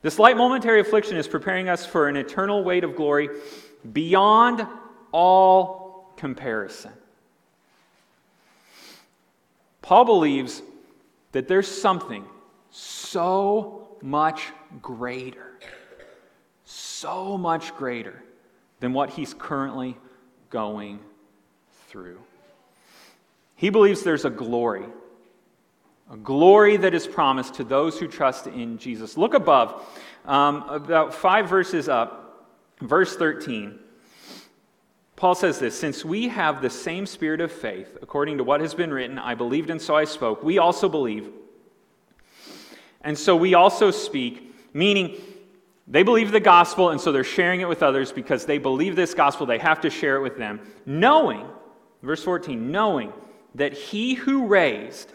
This 0.03 0.19
light 0.19 0.37
momentary 0.37 0.81
affliction 0.81 1.17
is 1.17 1.27
preparing 1.27 1.69
us 1.69 1.87
for 1.87 2.09
an 2.09 2.17
eternal 2.17 2.63
weight 2.63 2.85
of 2.85 2.95
glory 2.95 3.31
beyond 3.93 4.67
all 5.13 6.13
comparison. 6.17 6.93
Paul 9.81 10.05
believes 10.05 10.63
that 11.33 11.49
there's 11.49 11.67
something 11.67 12.27
so 12.71 13.97
much 14.03 14.43
greater, 14.83 15.59
so 16.65 17.39
much 17.39 17.75
greater 17.77 18.23
than 18.81 18.93
what 18.93 19.11
he's 19.11 19.35
currently 19.35 19.97
going 20.49 20.99
through. 21.89 22.19
He 23.55 23.71
believes 23.71 24.03
there's 24.03 24.25
a 24.25 24.31
glory, 24.31 24.87
a 26.11 26.17
glory 26.17 26.79
that 26.79 26.95
is 26.95 27.07
promised 27.07 27.55
to 27.55 27.65
those 27.65 27.99
who 27.99 28.09
trust 28.09 28.47
in 28.47 28.79
Jesus. 28.79 29.17
Look 29.17 29.35
above, 29.35 29.87
um, 30.25 30.63
about 30.69 31.15
five 31.15 31.49
verses 31.49 31.89
up, 31.89 32.49
verse 32.81 33.17
13. 33.17 33.79
Paul 35.17 35.35
says 35.35 35.59
this 35.59 35.79
Since 35.79 36.03
we 36.03 36.29
have 36.29 36.63
the 36.63 36.71
same 36.71 37.05
spirit 37.05 37.43
of 37.43 37.53
faith, 37.53 37.99
according 38.01 38.39
to 38.39 38.45
what 38.45 38.63
has 38.63 38.75
been 38.75 38.93
written, 38.93 39.19
I 39.19 39.35
believed 39.35 39.69
and 39.69 39.81
so 39.81 39.95
I 39.95 40.05
spoke, 40.05 40.43
we 40.43 40.57
also 40.57 40.89
believe. 40.89 41.29
And 43.03 43.19
so 43.19 43.37
we 43.37 43.55
also 43.55 43.91
speak, 43.91 44.55
meaning 44.73 45.21
they 45.91 46.05
believe 46.05 46.31
the 46.31 46.41
gospel, 46.41 46.91
and 46.91 47.01
so 47.01 47.11
they're 47.11 47.25
sharing 47.25 47.61
it 47.61 47.69
with 47.69 47.83
others 47.83 48.13
because 48.13 48.47
they 48.47 48.59
believe 48.59 48.95
this 48.95 49.13
gospel. 49.13 49.45
They 49.45 49.59
have 49.59 49.81
to 49.81 49.91
share 49.91 50.17
it 50.17 50.23
with 50.23 50.39
them, 50.39 50.61
knowing, 50.87 51.45
verse 52.01 52.23
14, 52.23 52.71
knowing 52.71 53.13
that 53.57 53.73
he 53.73 54.15
who 54.15 54.47
raised 54.47 55.13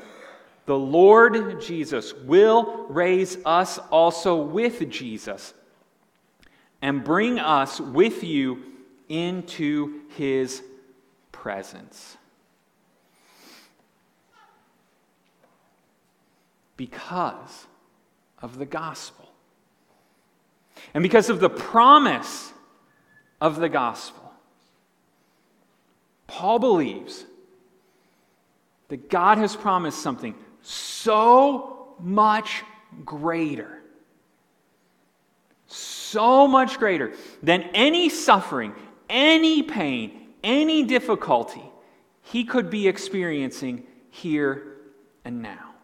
the 0.65 0.77
Lord 0.77 1.61
Jesus 1.61 2.13
will 2.13 2.87
raise 2.89 3.37
us 3.45 3.77
also 3.89 4.35
with 4.35 4.89
Jesus 4.89 5.53
and 6.81 7.03
bring 7.03 7.39
us 7.39 7.79
with 7.79 8.23
you 8.23 8.63
into 9.07 10.01
his 10.09 10.61
presence. 11.31 12.17
Because 16.75 17.67
of 18.41 18.57
the 18.57 18.65
gospel. 18.65 19.24
And 20.93 21.01
because 21.01 21.29
of 21.29 21.39
the 21.39 21.49
promise 21.49 22.53
of 23.41 23.57
the 23.57 23.69
gospel. 23.69 24.31
Paul 26.27 26.59
believes 26.59 27.25
that 28.87 29.09
God 29.09 29.37
has 29.37 29.55
promised 29.55 30.01
something 30.01 30.35
so 30.61 31.95
much 31.99 32.63
greater, 33.03 33.81
so 35.67 36.47
much 36.47 36.79
greater 36.79 37.13
than 37.43 37.63
any 37.73 38.09
suffering, 38.09 38.73
any 39.09 39.63
pain, 39.63 40.29
any 40.43 40.83
difficulty 40.83 41.63
he 42.23 42.43
could 42.43 42.69
be 42.69 42.87
experiencing 42.87 43.85
here 44.09 44.77
and 45.23 45.41
now. 45.41 45.74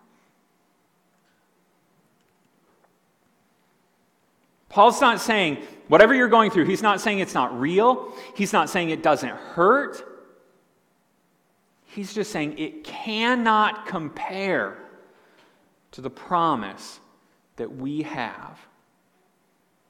Paul's 4.72 5.02
not 5.02 5.20
saying, 5.20 5.58
whatever 5.90 6.16
you're 6.16 6.30
going 6.30 6.50
through, 6.50 6.66
he's 6.66 6.82
not 6.82 7.02
saying 7.02 7.20
it's 7.20 7.34
not 7.34 7.60
real. 7.60 8.14
He's 8.36 8.54
not 8.54 8.70
saying 8.70 8.90
it 8.90 9.04
doesn't 9.04 9.30
hurt. 9.30 10.02
He's 11.88 12.14
just 12.14 12.32
saying 12.32 12.58
it 12.58 12.86
cannot 12.86 13.86
compare 13.86 14.78
to 15.92 16.00
the 16.00 16.10
promise 16.10 17.02
that 17.58 17.70
we 17.70 18.04
have 18.04 18.58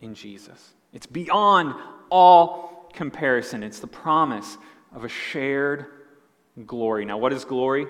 in 0.01 0.15
Jesus. 0.15 0.73
It's 0.93 1.05
beyond 1.05 1.75
all 2.09 2.89
comparison. 2.91 3.61
It's 3.61 3.79
the 3.79 3.87
promise 3.87 4.57
of 4.95 5.03
a 5.03 5.09
shared 5.09 5.85
glory. 6.65 7.05
Now, 7.05 7.19
what 7.19 7.33
is 7.33 7.45
glory? 7.45 7.85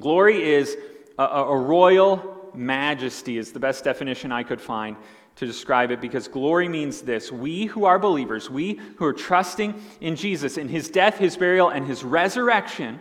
Glory 0.00 0.42
is 0.42 0.76
a, 1.18 1.24
a 1.24 1.56
royal 1.56 2.37
majesty, 2.54 3.38
is 3.38 3.52
the 3.52 3.60
best 3.60 3.84
definition 3.84 4.32
I 4.32 4.42
could 4.42 4.60
find 4.60 4.96
to 5.36 5.46
describe 5.46 5.92
it 5.92 6.00
because 6.00 6.26
glory 6.26 6.68
means 6.68 7.02
this. 7.02 7.30
We 7.30 7.66
who 7.66 7.84
are 7.84 7.98
believers, 7.98 8.50
we 8.50 8.80
who 8.96 9.04
are 9.04 9.12
trusting 9.12 9.80
in 10.00 10.16
Jesus, 10.16 10.58
in 10.58 10.68
his 10.68 10.88
death, 10.88 11.18
his 11.18 11.36
burial, 11.36 11.68
and 11.68 11.86
his 11.86 12.02
resurrection, 12.02 12.98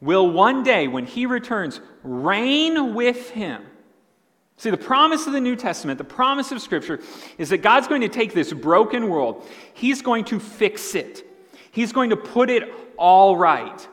will 0.00 0.30
one 0.30 0.62
day, 0.62 0.86
when 0.86 1.06
he 1.06 1.26
returns, 1.26 1.80
reign 2.02 2.94
with 2.94 3.30
him. 3.30 3.62
See, 4.56 4.70
the 4.70 4.76
promise 4.76 5.26
of 5.26 5.32
the 5.32 5.40
New 5.40 5.56
Testament, 5.56 5.98
the 5.98 6.04
promise 6.04 6.52
of 6.52 6.60
Scripture, 6.60 7.00
is 7.38 7.48
that 7.48 7.58
God's 7.58 7.88
going 7.88 8.02
to 8.02 8.08
take 8.08 8.34
this 8.34 8.52
broken 8.52 9.08
world, 9.08 9.46
he's 9.74 10.02
going 10.02 10.24
to 10.26 10.38
fix 10.38 10.94
it, 10.94 11.26
he's 11.72 11.92
going 11.92 12.10
to 12.10 12.16
put 12.16 12.50
it 12.50 12.72
all 12.96 13.36
right. 13.36 13.88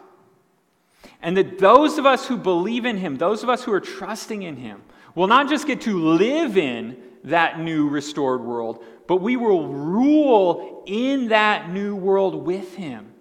And 1.21 1.35
that 1.37 1.59
those 1.59 1.97
of 1.97 2.05
us 2.05 2.27
who 2.27 2.37
believe 2.37 2.85
in 2.85 2.97
him, 2.97 3.15
those 3.17 3.43
of 3.43 3.49
us 3.49 3.63
who 3.63 3.73
are 3.73 3.79
trusting 3.79 4.43
in 4.43 4.55
him, 4.57 4.81
will 5.15 5.27
not 5.27 5.49
just 5.49 5.65
get 5.65 5.81
to 5.81 5.99
live 5.99 6.57
in 6.57 6.97
that 7.23 7.59
new 7.59 7.89
restored 7.89 8.41
world, 8.41 8.83
but 9.07 9.17
we 9.17 9.35
will 9.35 9.67
rule 9.67 10.83
in 10.85 11.29
that 11.29 11.69
new 11.71 11.95
world 11.95 12.35
with 12.35 12.75
him. 12.75 13.13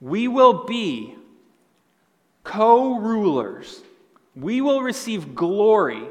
We 0.00 0.28
will 0.28 0.64
be 0.64 1.14
co 2.44 2.98
rulers. 2.98 3.80
We 4.34 4.60
will 4.60 4.82
receive 4.82 5.34
glory. 5.34 6.04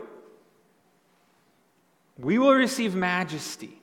We 2.18 2.40
will 2.40 2.54
receive 2.54 2.96
majesty. 2.96 3.80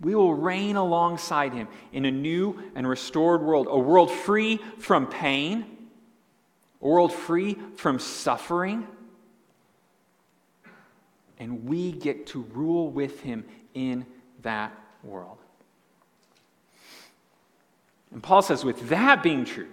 We 0.00 0.14
will 0.14 0.34
reign 0.34 0.76
alongside 0.76 1.52
him 1.52 1.68
in 1.92 2.04
a 2.04 2.10
new 2.10 2.62
and 2.74 2.88
restored 2.88 3.42
world, 3.42 3.66
a 3.70 3.78
world 3.78 4.10
free 4.10 4.58
from 4.78 5.06
pain, 5.06 5.73
a 6.84 6.86
world 6.86 7.12
free 7.12 7.58
from 7.76 7.98
suffering 7.98 8.86
and 11.38 11.64
we 11.64 11.92
get 11.92 12.28
to 12.28 12.42
rule 12.52 12.88
with 12.88 13.20
him 13.20 13.44
in 13.74 14.06
that 14.42 14.72
world. 15.02 15.38
And 18.12 18.22
Paul 18.22 18.42
says, 18.42 18.64
with 18.64 18.88
that 18.90 19.22
being 19.22 19.44
true, 19.44 19.68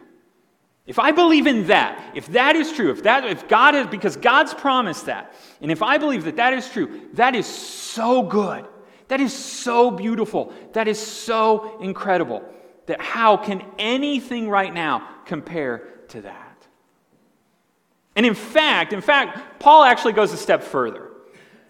if 0.88 0.98
I 0.98 1.12
believe 1.12 1.46
in 1.46 1.68
that, 1.68 2.14
if 2.16 2.28
that 2.28 2.56
is 2.56 2.72
true, 2.72 2.92
if 2.92 3.04
that 3.04 3.24
if 3.26 3.48
God 3.48 3.76
is 3.76 3.88
because 3.88 4.18
God's 4.18 4.54
promised 4.54 5.06
that, 5.06 5.34
and 5.62 5.72
if 5.72 5.84
I 5.84 6.00
believe 6.00 6.24
that 6.24 6.38
that 6.38 6.54
is 6.54 6.68
true, 6.68 7.10
that 7.14 7.36
is 7.36 7.46
so 7.46 8.24
good. 8.24 8.66
That 9.08 9.22
is 9.22 9.32
so 9.34 9.92
beautiful. 9.92 10.52
That 10.74 10.88
is 10.88 11.00
so 11.00 11.80
incredible. 11.82 12.44
That 12.88 13.00
how 13.00 13.38
can 13.38 13.64
anything 13.78 14.50
right 14.50 14.74
now 14.74 15.08
compare 15.26 15.84
to 16.10 16.22
that? 16.22 16.51
And 18.16 18.26
in 18.26 18.36
fact, 18.36 18.94
in 18.94 19.02
fact, 19.02 19.60
Paul 19.60 19.84
actually 19.84 20.14
goes 20.14 20.34
a 20.34 20.38
step 20.38 20.64
further. 20.64 21.12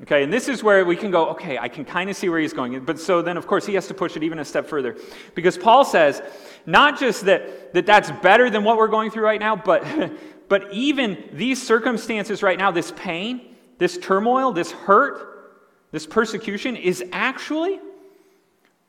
Okay, 0.04 0.24
and 0.24 0.34
this 0.34 0.48
is 0.48 0.64
where 0.64 0.84
we 0.84 0.96
can 0.96 1.12
go, 1.12 1.30
okay, 1.30 1.60
I 1.60 1.68
can 1.68 1.86
kind 1.86 2.10
of 2.10 2.16
see 2.16 2.28
where 2.28 2.40
he's 2.40 2.54
going. 2.54 2.84
But 2.84 3.00
so 3.00 3.22
then, 3.22 3.38
of 3.38 3.46
course, 3.46 3.68
he 3.68 3.76
has 3.76 3.88
to 3.88 3.94
push 3.94 4.18
it 4.18 4.24
even 4.24 4.40
a 4.40 4.46
step 4.46 4.66
further. 4.66 4.98
Because 5.36 5.60
Paul 5.60 5.86
says, 5.86 6.24
not 6.66 7.00
just 7.00 7.26
that, 7.26 7.74
that 7.74 7.86
that's 7.86 8.10
better 8.24 8.50
than 8.50 8.64
what 8.64 8.78
we're 8.78 8.88
going 8.88 9.12
through 9.12 9.26
right 9.26 9.40
now, 9.40 9.56
but, 9.56 9.86
but 10.50 10.74
even 10.74 11.30
these 11.34 11.62
circumstances 11.62 12.42
right 12.42 12.58
now, 12.58 12.72
this 12.72 12.92
pain, 12.96 13.56
this 13.78 14.00
turmoil, 14.00 14.52
this 14.52 14.72
hurt, 14.72 15.60
this 15.92 16.08
persecution 16.08 16.76
is 16.76 17.04
actually 17.12 17.80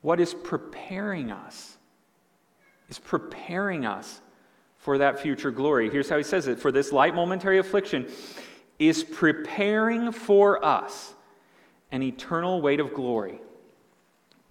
what 0.01 0.19
is 0.19 0.33
preparing 0.33 1.31
us, 1.31 1.77
is 2.89 2.99
preparing 2.99 3.85
us 3.85 4.22
for 4.83 4.99
that 4.99 5.21
future 5.21 5.53
glory. 5.53 5.89
Here's 5.89 6.09
how 6.09 6.17
he 6.19 6.25
says 6.25 6.49
it 6.49 6.59
For 6.59 6.71
this 6.71 6.93
light 6.93 7.15
momentary 7.15 7.59
affliction, 7.59 8.09
is 8.79 9.05
preparing 9.05 10.11
for 10.11 10.63
us 10.65 11.15
an 11.93 12.03
eternal 12.03 12.61
weight 12.61 12.81
of 12.81 12.93
glory 12.93 13.41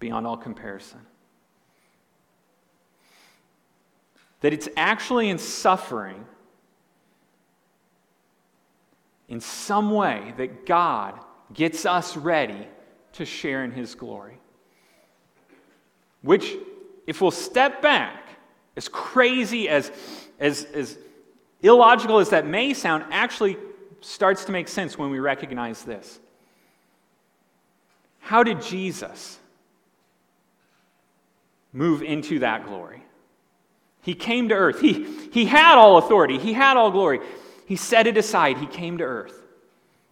beyond 0.00 0.26
all 0.26 0.38
comparison. 0.38 1.00
That 4.40 4.54
it's 4.54 4.68
actually 4.76 5.28
in 5.28 5.38
suffering, 5.38 6.24
in 9.28 9.40
some 9.40 9.90
way, 9.90 10.32
that 10.38 10.64
God 10.64 11.20
gets 11.52 11.84
us 11.84 12.16
ready 12.16 12.66
to 13.12 13.26
share 13.26 13.64
in 13.64 13.70
his 13.70 13.94
glory. 13.94 14.38
Which, 16.22 16.54
if 17.06 17.20
we'll 17.20 17.30
step 17.30 17.82
back, 17.82 18.21
as 18.76 18.88
crazy 18.88 19.68
as, 19.68 19.90
as, 20.38 20.64
as 20.64 20.98
illogical 21.62 22.18
as 22.18 22.30
that 22.30 22.46
may 22.46 22.74
sound, 22.74 23.04
actually 23.10 23.56
starts 24.00 24.44
to 24.46 24.52
make 24.52 24.68
sense 24.68 24.98
when 24.98 25.10
we 25.10 25.18
recognize 25.18 25.82
this. 25.84 26.18
How 28.20 28.42
did 28.42 28.62
Jesus 28.62 29.38
move 31.72 32.02
into 32.02 32.40
that 32.40 32.66
glory? 32.66 33.02
He 34.02 34.14
came 34.14 34.48
to 34.48 34.54
earth. 34.54 34.80
He, 34.80 35.06
he 35.32 35.44
had 35.44 35.76
all 35.76 35.98
authority, 35.98 36.38
he 36.38 36.52
had 36.52 36.76
all 36.76 36.90
glory. 36.90 37.20
He 37.66 37.76
set 37.76 38.06
it 38.06 38.16
aside, 38.16 38.58
he 38.58 38.66
came 38.66 38.98
to 38.98 39.04
earth. 39.04 39.38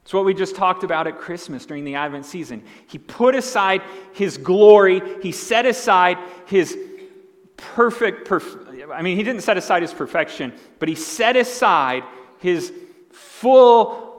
It's 0.02 0.14
what 0.14 0.24
we 0.24 0.34
just 0.34 0.56
talked 0.56 0.82
about 0.82 1.06
at 1.06 1.18
Christmas 1.18 1.66
during 1.66 1.84
the 1.84 1.94
Advent 1.96 2.24
season. 2.24 2.64
He 2.88 2.98
put 2.98 3.34
aside 3.34 3.82
his 4.12 4.38
glory, 4.38 5.02
he 5.22 5.30
set 5.30 5.66
aside 5.66 6.18
his 6.46 6.76
perfect, 7.74 8.28
perf- 8.28 8.92
I 8.92 9.02
mean, 9.02 9.16
he 9.16 9.22
didn't 9.22 9.42
set 9.42 9.56
aside 9.56 9.82
his 9.82 9.94
perfection, 9.94 10.52
but 10.78 10.88
he 10.88 10.94
set 10.94 11.36
aside 11.36 12.04
his 12.38 12.72
full 13.12 14.10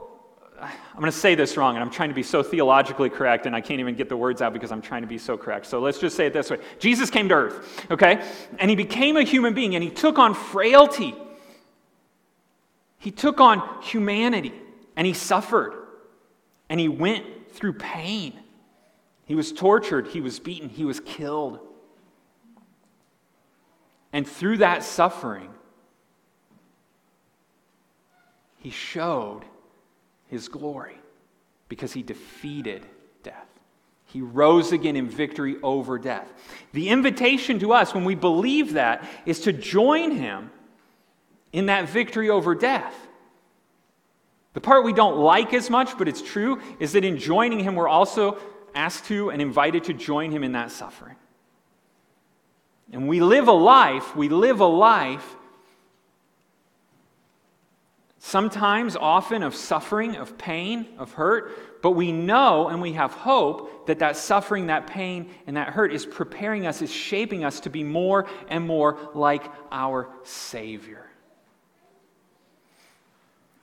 I'm 0.94 1.00
going 1.00 1.10
to 1.10 1.18
say 1.18 1.34
this 1.34 1.56
wrong, 1.56 1.74
and 1.74 1.82
I'm 1.82 1.90
trying 1.90 2.10
to 2.10 2.14
be 2.14 2.22
so 2.22 2.42
theologically 2.42 3.10
correct, 3.10 3.46
and 3.46 3.56
I 3.56 3.60
can't 3.60 3.80
even 3.80 3.94
get 3.94 4.08
the 4.08 4.16
words 4.16 4.42
out 4.42 4.52
because 4.52 4.70
I'm 4.70 4.82
trying 4.82 5.02
to 5.02 5.08
be 5.08 5.18
so 5.18 5.36
correct. 5.36 5.66
So 5.66 5.80
let's 5.80 5.98
just 5.98 6.16
say 6.16 6.26
it 6.26 6.32
this 6.32 6.50
way 6.50 6.58
Jesus 6.78 7.10
came 7.10 7.28
to 7.30 7.34
earth, 7.34 7.86
okay? 7.90 8.24
And 8.58 8.70
he 8.70 8.76
became 8.76 9.16
a 9.16 9.22
human 9.22 9.54
being, 9.54 9.74
and 9.74 9.82
he 9.82 9.90
took 9.90 10.18
on 10.18 10.34
frailty. 10.34 11.14
He 12.98 13.10
took 13.10 13.40
on 13.40 13.82
humanity, 13.82 14.52
and 14.94 15.06
he 15.06 15.14
suffered, 15.14 15.74
and 16.68 16.78
he 16.78 16.88
went 16.88 17.50
through 17.52 17.74
pain. 17.74 18.38
He 19.24 19.34
was 19.34 19.50
tortured, 19.50 20.08
he 20.08 20.20
was 20.20 20.38
beaten, 20.38 20.68
he 20.68 20.84
was 20.84 21.00
killed. 21.00 21.58
And 24.12 24.28
through 24.28 24.58
that 24.58 24.82
suffering, 24.82 25.48
he 28.58 28.70
showed 28.70 29.42
his 30.28 30.48
glory 30.48 30.96
because 31.68 31.92
he 31.92 32.02
defeated 32.02 32.86
death. 33.22 33.48
He 34.04 34.20
rose 34.20 34.72
again 34.72 34.94
in 34.94 35.08
victory 35.08 35.56
over 35.62 35.98
death. 35.98 36.30
The 36.72 36.90
invitation 36.90 37.58
to 37.60 37.72
us, 37.72 37.94
when 37.94 38.04
we 38.04 38.14
believe 38.14 38.74
that, 38.74 39.08
is 39.24 39.40
to 39.40 39.52
join 39.52 40.10
him 40.10 40.50
in 41.52 41.66
that 41.66 41.88
victory 41.88 42.28
over 42.28 42.54
death. 42.54 42.94
The 44.52 44.60
part 44.60 44.84
we 44.84 44.92
don't 44.92 45.16
like 45.16 45.54
as 45.54 45.70
much, 45.70 45.96
but 45.96 46.08
it's 46.08 46.20
true, 46.20 46.60
is 46.78 46.92
that 46.92 47.04
in 47.04 47.16
joining 47.16 47.60
him, 47.60 47.74
we're 47.74 47.88
also 47.88 48.36
asked 48.74 49.06
to 49.06 49.30
and 49.30 49.40
invited 49.40 49.84
to 49.84 49.94
join 49.94 50.30
him 50.30 50.44
in 50.44 50.52
that 50.52 50.70
suffering. 50.70 51.16
And 52.92 53.08
we 53.08 53.20
live 53.20 53.48
a 53.48 53.52
life, 53.52 54.14
we 54.14 54.28
live 54.28 54.60
a 54.60 54.66
life 54.66 55.36
sometimes, 58.18 58.94
often, 58.94 59.42
of 59.42 59.54
suffering, 59.54 60.14
of 60.14 60.38
pain, 60.38 60.86
of 60.96 61.12
hurt, 61.12 61.82
but 61.82 61.90
we 61.90 62.12
know 62.12 62.68
and 62.68 62.80
we 62.80 62.92
have 62.92 63.12
hope 63.12 63.86
that 63.86 63.98
that 63.98 64.16
suffering, 64.16 64.68
that 64.68 64.86
pain, 64.86 65.28
and 65.46 65.56
that 65.56 65.68
hurt 65.68 65.92
is 65.92 66.06
preparing 66.06 66.66
us, 66.66 66.80
is 66.82 66.92
shaping 66.92 67.44
us 67.44 67.58
to 67.60 67.68
be 67.68 67.82
more 67.82 68.26
and 68.48 68.64
more 68.64 68.96
like 69.12 69.50
our 69.72 70.08
Savior. 70.22 71.10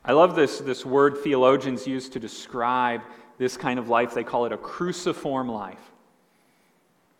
I 0.03 0.11
love 0.11 0.35
this, 0.35 0.59
this 0.59 0.85
word 0.85 1.19
theologians 1.19 1.87
use 1.87 2.09
to 2.09 2.19
describe 2.19 3.01
this 3.37 3.55
kind 3.55 3.79
of 3.79 3.87
life. 3.87 4.13
They 4.13 4.23
call 4.25 4.45
it 4.45 4.51
a 4.51 4.57
cruciform 4.57 5.47
life. 5.47 5.91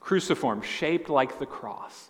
Cruciform, 0.09 0.63
shaped 0.63 1.07
like 1.07 1.37
the 1.37 1.45
cross. 1.45 2.09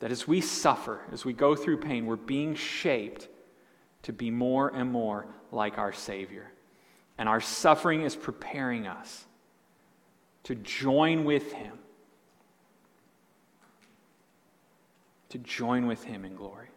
That 0.00 0.10
as 0.10 0.28
we 0.28 0.42
suffer, 0.42 1.00
as 1.10 1.24
we 1.24 1.32
go 1.32 1.56
through 1.56 1.78
pain, 1.78 2.04
we're 2.04 2.16
being 2.16 2.54
shaped 2.54 3.28
to 4.02 4.12
be 4.12 4.30
more 4.30 4.68
and 4.68 4.92
more 4.92 5.26
like 5.50 5.78
our 5.78 5.94
Savior. 5.94 6.52
And 7.16 7.26
our 7.26 7.40
suffering 7.40 8.02
is 8.02 8.14
preparing 8.14 8.86
us 8.86 9.24
to 10.42 10.54
join 10.56 11.24
with 11.24 11.54
Him, 11.54 11.78
to 15.30 15.38
join 15.38 15.86
with 15.86 16.04
Him 16.04 16.26
in 16.26 16.36
glory. 16.36 16.68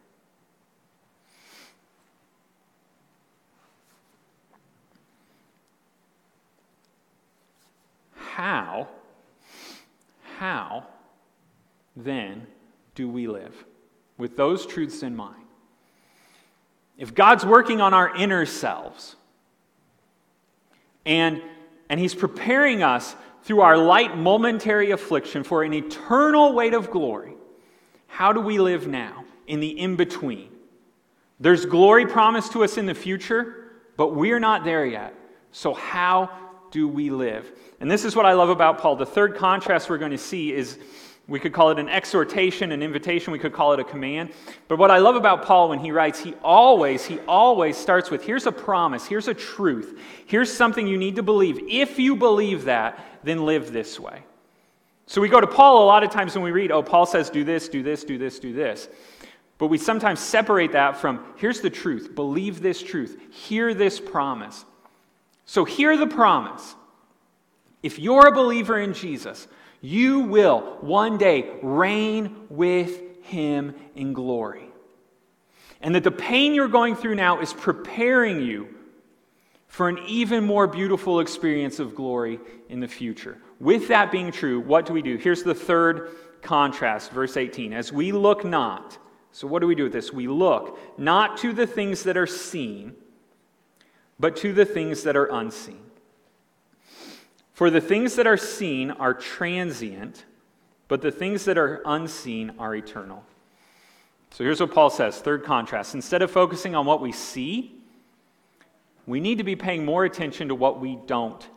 How, 8.14 8.88
how 10.40 10.86
then 11.94 12.46
do 12.94 13.08
we 13.08 13.28
live 13.28 13.54
with 14.16 14.36
those 14.36 14.66
truths 14.66 15.02
in 15.02 15.14
mind? 15.14 15.40
if 17.00 17.14
God's 17.14 17.46
working 17.46 17.80
on 17.80 17.94
our 17.94 18.14
inner 18.14 18.44
selves 18.44 19.16
and, 21.06 21.42
and 21.88 21.98
He's 21.98 22.14
preparing 22.14 22.82
us 22.82 23.16
through 23.42 23.62
our 23.62 23.78
light 23.78 24.18
momentary 24.18 24.90
affliction 24.90 25.42
for 25.42 25.62
an 25.62 25.72
eternal 25.72 26.52
weight 26.52 26.74
of 26.74 26.90
glory, 26.90 27.32
how 28.06 28.34
do 28.34 28.40
we 28.40 28.58
live 28.58 28.86
now 28.86 29.24
in 29.46 29.60
the 29.60 29.80
in 29.80 29.96
between? 29.96 30.50
There's 31.40 31.64
glory 31.64 32.04
promised 32.04 32.52
to 32.52 32.64
us 32.64 32.76
in 32.76 32.84
the 32.84 32.94
future, 32.94 33.72
but 33.96 34.14
we're 34.14 34.38
not 34.38 34.64
there 34.64 34.84
yet. 34.84 35.14
So, 35.52 35.72
how 35.72 36.30
do 36.70 36.88
we 36.88 37.10
live? 37.10 37.50
And 37.80 37.90
this 37.90 38.04
is 38.04 38.14
what 38.14 38.26
I 38.26 38.32
love 38.32 38.48
about 38.48 38.78
Paul. 38.78 38.96
The 38.96 39.06
third 39.06 39.36
contrast 39.36 39.88
we're 39.88 39.98
going 39.98 40.10
to 40.10 40.18
see 40.18 40.52
is 40.52 40.78
we 41.30 41.38
could 41.38 41.52
call 41.52 41.70
it 41.70 41.78
an 41.78 41.88
exhortation, 41.88 42.72
an 42.72 42.82
invitation, 42.82 43.32
we 43.32 43.38
could 43.38 43.52
call 43.52 43.72
it 43.72 43.78
a 43.78 43.84
command. 43.84 44.30
But 44.66 44.78
what 44.78 44.90
I 44.90 44.98
love 44.98 45.14
about 45.14 45.44
Paul 45.44 45.68
when 45.68 45.78
he 45.78 45.92
writes, 45.92 46.18
he 46.18 46.34
always, 46.42 47.04
he 47.04 47.20
always 47.20 47.76
starts 47.76 48.10
with 48.10 48.24
here's 48.24 48.46
a 48.46 48.52
promise, 48.52 49.06
here's 49.06 49.28
a 49.28 49.34
truth, 49.34 49.98
here's 50.26 50.52
something 50.52 50.86
you 50.86 50.98
need 50.98 51.16
to 51.16 51.22
believe. 51.22 51.60
If 51.68 51.98
you 51.98 52.16
believe 52.16 52.64
that, 52.64 52.98
then 53.22 53.46
live 53.46 53.72
this 53.72 54.00
way. 54.00 54.24
So 55.06 55.20
we 55.20 55.28
go 55.28 55.40
to 55.40 55.46
Paul 55.46 55.84
a 55.84 55.86
lot 55.86 56.02
of 56.02 56.10
times 56.10 56.34
when 56.34 56.44
we 56.44 56.52
read, 56.52 56.70
oh, 56.70 56.82
Paul 56.82 57.06
says, 57.06 57.30
do 57.30 57.44
this, 57.44 57.68
do 57.68 57.82
this, 57.82 58.04
do 58.04 58.18
this, 58.18 58.38
do 58.38 58.52
this. 58.52 58.88
But 59.58 59.68
we 59.68 59.78
sometimes 59.78 60.20
separate 60.20 60.72
that 60.72 60.96
from 60.96 61.24
here's 61.36 61.60
the 61.60 61.70
truth, 61.70 62.14
believe 62.14 62.60
this 62.60 62.82
truth, 62.82 63.20
hear 63.30 63.74
this 63.74 64.00
promise. 64.00 64.64
So 65.50 65.64
hear 65.64 65.96
the 65.96 66.06
promise. 66.06 66.76
If 67.82 67.98
you're 67.98 68.28
a 68.28 68.32
believer 68.32 68.78
in 68.78 68.94
Jesus, 68.94 69.48
you 69.80 70.20
will 70.20 70.78
one 70.80 71.18
day 71.18 71.50
reign 71.60 72.46
with 72.48 73.24
him 73.24 73.74
in 73.96 74.12
glory. 74.12 74.66
And 75.80 75.92
that 75.96 76.04
the 76.04 76.12
pain 76.12 76.54
you're 76.54 76.68
going 76.68 76.94
through 76.94 77.16
now 77.16 77.40
is 77.40 77.52
preparing 77.52 78.40
you 78.40 78.68
for 79.66 79.88
an 79.88 79.98
even 80.06 80.46
more 80.46 80.68
beautiful 80.68 81.18
experience 81.18 81.80
of 81.80 81.96
glory 81.96 82.38
in 82.68 82.78
the 82.78 82.86
future. 82.86 83.36
With 83.58 83.88
that 83.88 84.12
being 84.12 84.30
true, 84.30 84.60
what 84.60 84.86
do 84.86 84.92
we 84.92 85.02
do? 85.02 85.16
Here's 85.16 85.42
the 85.42 85.52
third 85.52 86.10
contrast, 86.42 87.10
verse 87.10 87.36
18. 87.36 87.72
As 87.72 87.92
we 87.92 88.12
look 88.12 88.44
not, 88.44 88.98
so 89.32 89.48
what 89.48 89.58
do 89.58 89.66
we 89.66 89.74
do 89.74 89.82
with 89.82 89.92
this? 89.92 90.12
We 90.12 90.28
look 90.28 90.78
not 90.96 91.38
to 91.38 91.52
the 91.52 91.66
things 91.66 92.04
that 92.04 92.16
are 92.16 92.28
seen, 92.28 92.94
but 94.20 94.36
to 94.36 94.52
the 94.52 94.66
things 94.66 95.02
that 95.04 95.16
are 95.16 95.26
unseen. 95.26 95.80
For 97.54 97.70
the 97.70 97.80
things 97.80 98.16
that 98.16 98.26
are 98.26 98.36
seen 98.36 98.90
are 98.90 99.14
transient, 99.14 100.26
but 100.88 101.00
the 101.00 101.10
things 101.10 101.46
that 101.46 101.56
are 101.56 101.80
unseen 101.86 102.52
are 102.58 102.74
eternal. 102.74 103.24
So 104.30 104.44
here's 104.44 104.60
what 104.60 104.72
Paul 104.72 104.90
says 104.90 105.18
third 105.18 105.42
contrast. 105.42 105.94
Instead 105.94 106.20
of 106.22 106.30
focusing 106.30 106.74
on 106.74 106.84
what 106.84 107.00
we 107.00 107.12
see, 107.12 107.74
we 109.06 109.20
need 109.20 109.38
to 109.38 109.44
be 109.44 109.56
paying 109.56 109.84
more 109.84 110.04
attention 110.04 110.48
to 110.48 110.54
what 110.54 110.80
we 110.80 110.98
don't 111.06 111.48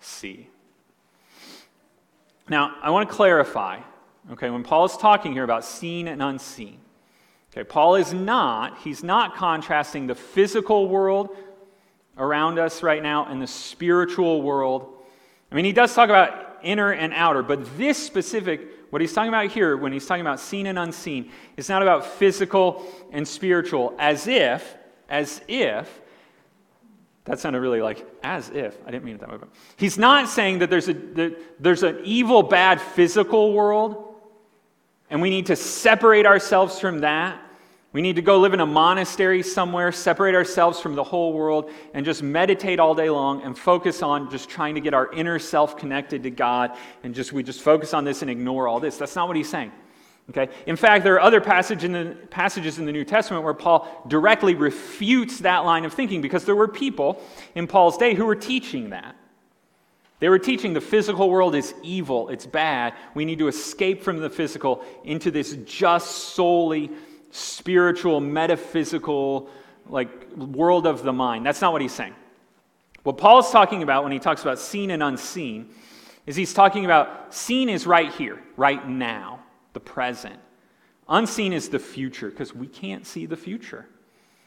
see. 0.00 0.48
Now, 2.48 2.76
I 2.82 2.90
want 2.90 3.08
to 3.08 3.14
clarify, 3.14 3.80
okay, 4.32 4.48
when 4.50 4.62
Paul 4.62 4.84
is 4.84 4.96
talking 4.96 5.32
here 5.32 5.44
about 5.44 5.64
seen 5.64 6.06
and 6.08 6.22
unseen, 6.22 6.78
okay, 7.52 7.64
Paul 7.64 7.96
is 7.96 8.14
not, 8.14 8.78
he's 8.78 9.02
not 9.02 9.36
contrasting 9.36 10.06
the 10.06 10.14
physical 10.14 10.88
world 10.88 11.36
around 12.18 12.58
us 12.58 12.82
right 12.82 13.02
now 13.02 13.30
in 13.30 13.38
the 13.38 13.46
spiritual 13.46 14.42
world 14.42 14.92
I 15.52 15.54
mean, 15.54 15.66
he 15.66 15.72
does 15.72 15.94
talk 15.94 16.08
about 16.08 16.60
inner 16.62 16.92
and 16.92 17.12
outer, 17.12 17.42
but 17.42 17.76
this 17.76 17.98
specific, 17.98 18.62
what 18.88 19.02
he's 19.02 19.12
talking 19.12 19.28
about 19.28 19.50
here, 19.50 19.76
when 19.76 19.92
he's 19.92 20.06
talking 20.06 20.22
about 20.22 20.40
seen 20.40 20.66
and 20.66 20.78
unseen, 20.78 21.30
is 21.58 21.68
not 21.68 21.82
about 21.82 22.06
physical 22.06 22.86
and 23.12 23.28
spiritual, 23.28 23.94
as 23.98 24.26
if, 24.26 24.76
as 25.10 25.42
if, 25.46 26.00
that 27.26 27.38
sounded 27.38 27.60
really 27.60 27.82
like 27.82 28.04
as 28.22 28.48
if. 28.48 28.78
I 28.86 28.90
didn't 28.90 29.04
mean 29.04 29.16
it 29.16 29.20
that 29.20 29.30
way. 29.30 29.36
But 29.38 29.50
he's 29.76 29.98
not 29.98 30.28
saying 30.28 30.60
that 30.60 30.70
there's, 30.70 30.88
a, 30.88 30.94
that 30.94 31.62
there's 31.62 31.82
an 31.82 32.00
evil, 32.02 32.42
bad 32.42 32.80
physical 32.80 33.52
world, 33.52 34.14
and 35.10 35.20
we 35.20 35.28
need 35.28 35.46
to 35.46 35.56
separate 35.56 36.24
ourselves 36.24 36.80
from 36.80 37.00
that 37.00 37.38
We 37.92 38.00
need 38.00 38.16
to 38.16 38.22
go 38.22 38.38
live 38.38 38.54
in 38.54 38.60
a 38.60 38.66
monastery 38.66 39.42
somewhere, 39.42 39.92
separate 39.92 40.34
ourselves 40.34 40.80
from 40.80 40.94
the 40.94 41.04
whole 41.04 41.34
world, 41.34 41.70
and 41.92 42.06
just 42.06 42.22
meditate 42.22 42.80
all 42.80 42.94
day 42.94 43.10
long 43.10 43.42
and 43.42 43.56
focus 43.56 44.02
on 44.02 44.30
just 44.30 44.48
trying 44.48 44.74
to 44.76 44.80
get 44.80 44.94
our 44.94 45.12
inner 45.12 45.38
self 45.38 45.76
connected 45.76 46.22
to 46.22 46.30
God. 46.30 46.76
And 47.02 47.14
just 47.14 47.34
we 47.34 47.42
just 47.42 47.60
focus 47.60 47.92
on 47.92 48.04
this 48.04 48.22
and 48.22 48.30
ignore 48.30 48.66
all 48.66 48.80
this. 48.80 48.96
That's 48.96 49.14
not 49.14 49.28
what 49.28 49.36
he's 49.36 49.50
saying. 49.50 49.72
Okay? 50.30 50.50
In 50.66 50.76
fact, 50.76 51.04
there 51.04 51.14
are 51.14 51.20
other 51.20 51.40
passage 51.40 51.84
in 51.84 51.92
the, 51.92 52.16
passages 52.30 52.78
in 52.78 52.86
the 52.86 52.92
New 52.92 53.04
Testament 53.04 53.44
where 53.44 53.52
Paul 53.52 53.86
directly 54.08 54.54
refutes 54.54 55.40
that 55.40 55.66
line 55.66 55.84
of 55.84 55.92
thinking 55.92 56.22
because 56.22 56.46
there 56.46 56.56
were 56.56 56.68
people 56.68 57.20
in 57.54 57.66
Paul's 57.66 57.98
day 57.98 58.14
who 58.14 58.24
were 58.24 58.36
teaching 58.36 58.90
that. 58.90 59.16
They 60.20 60.28
were 60.28 60.38
teaching 60.38 60.72
the 60.72 60.80
physical 60.80 61.28
world 61.28 61.56
is 61.56 61.74
evil, 61.82 62.28
it's 62.28 62.46
bad. 62.46 62.94
We 63.12 63.24
need 63.24 63.40
to 63.40 63.48
escape 63.48 64.02
from 64.02 64.18
the 64.18 64.30
physical 64.30 64.84
into 65.02 65.32
this 65.32 65.58
just 65.66 66.34
solely 66.34 66.92
spiritual, 67.32 68.20
metaphysical, 68.20 69.48
like 69.88 70.30
world 70.36 70.86
of 70.86 71.02
the 71.02 71.12
mind. 71.12 71.44
That's 71.44 71.60
not 71.60 71.72
what 71.72 71.82
he's 71.82 71.92
saying. 71.92 72.14
What 73.02 73.18
Paul's 73.18 73.50
talking 73.50 73.82
about 73.82 74.04
when 74.04 74.12
he 74.12 74.20
talks 74.20 74.42
about 74.42 74.60
seen 74.60 74.92
and 74.92 75.02
unseen 75.02 75.70
is 76.26 76.36
he's 76.36 76.54
talking 76.54 76.84
about 76.84 77.34
seen 77.34 77.68
is 77.68 77.84
right 77.86 78.12
here, 78.12 78.40
right 78.56 78.86
now, 78.86 79.40
the 79.72 79.80
present. 79.80 80.38
Unseen 81.08 81.52
is 81.52 81.68
the 81.68 81.80
future 81.80 82.30
because 82.30 82.54
we 82.54 82.68
can't 82.68 83.04
see 83.06 83.26
the 83.26 83.36
future. 83.36 83.88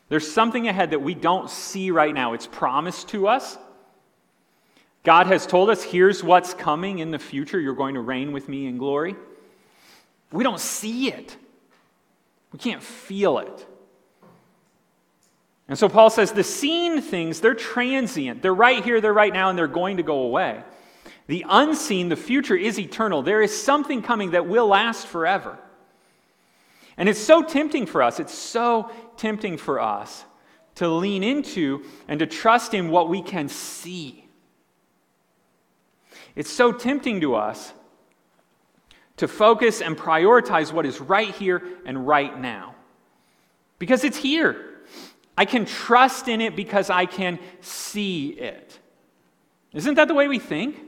There's 0.08 0.32
something 0.32 0.68
ahead 0.68 0.92
that 0.92 1.02
we 1.02 1.16
don't 1.16 1.50
see 1.50 1.92
right 1.92 2.14
now. 2.14 2.34
It's 2.34 2.48
promised 2.48 3.10
to 3.10 3.28
us. 3.28 3.58
God 5.04 5.28
has 5.28 5.46
told 5.46 5.70
us, 5.70 5.84
here's 5.84 6.24
what's 6.24 6.54
coming 6.54 7.00
in 7.00 7.12
the 7.12 7.20
future. 7.20 7.60
You're 7.60 7.74
going 7.74 7.96
to 7.96 8.02
reign 8.02 8.32
with 8.32 8.48
me 8.48 8.68
in 8.68 8.78
glory. 8.78 9.16
We 10.32 10.44
don't 10.44 10.60
see 10.60 11.12
it. 11.12 11.36
We 12.56 12.60
can't 12.60 12.82
feel 12.82 13.40
it. 13.40 13.68
And 15.68 15.78
so 15.78 15.90
Paul 15.90 16.10
says 16.10 16.32
the 16.32 16.42
seen 16.42 17.02
things, 17.02 17.42
they're 17.42 17.54
transient. 17.54 18.42
They're 18.42 18.56
right 18.56 18.82
here, 18.82 19.02
they're 19.02 19.12
right 19.12 19.34
now, 19.34 19.50
and 19.50 19.60
they're 19.60 19.68
going 19.68 19.98
to 19.98 20.04
go 20.04 20.20
away. 20.20 20.64
The 21.28 21.46
unseen, 21.50 22.08
the 22.08 22.16
future 22.16 22.56
is 22.56 22.80
eternal. 22.80 23.24
There 23.24 23.42
is 23.42 23.62
something 23.62 24.02
coming 24.02 24.32
that 24.32 24.48
will 24.48 24.68
last 24.68 25.06
forever. 25.06 25.60
And 26.96 27.10
it's 27.10 27.20
so 27.20 27.44
tempting 27.44 27.88
for 27.88 28.02
us, 28.02 28.22
it's 28.22 28.34
so 28.34 28.90
tempting 29.18 29.58
for 29.58 29.82
us 29.82 30.24
to 30.76 30.88
lean 30.88 31.24
into 31.24 31.84
and 32.08 32.22
to 32.22 32.26
trust 32.26 32.74
in 32.74 32.88
what 32.88 33.10
we 33.10 33.22
can 33.22 33.50
see. 33.50 34.30
It's 36.38 36.50
so 36.50 36.72
tempting 36.72 37.20
to 37.20 37.36
us 37.36 37.74
to 39.18 39.28
focus 39.28 39.82
and 39.82 39.98
prioritize 39.98 40.74
what 40.74 40.86
is 40.86 41.00
right 41.00 41.34
here 41.34 41.62
and 41.86 42.08
right 42.08 42.40
now. 42.40 42.76
Because 43.80 44.04
it's 44.04 44.18
here. 44.18 44.76
I 45.38 45.46
can 45.46 45.66
trust 45.66 46.28
in 46.28 46.42
it 46.42 46.56
because 46.56 46.90
I 46.90 47.06
can 47.06 47.40
see 47.62 48.30
it. 48.30 48.80
Isn't 49.74 49.96
that 49.96 50.08
the 50.08 50.14
way 50.14 50.28
we 50.28 50.40
think? 50.40 50.80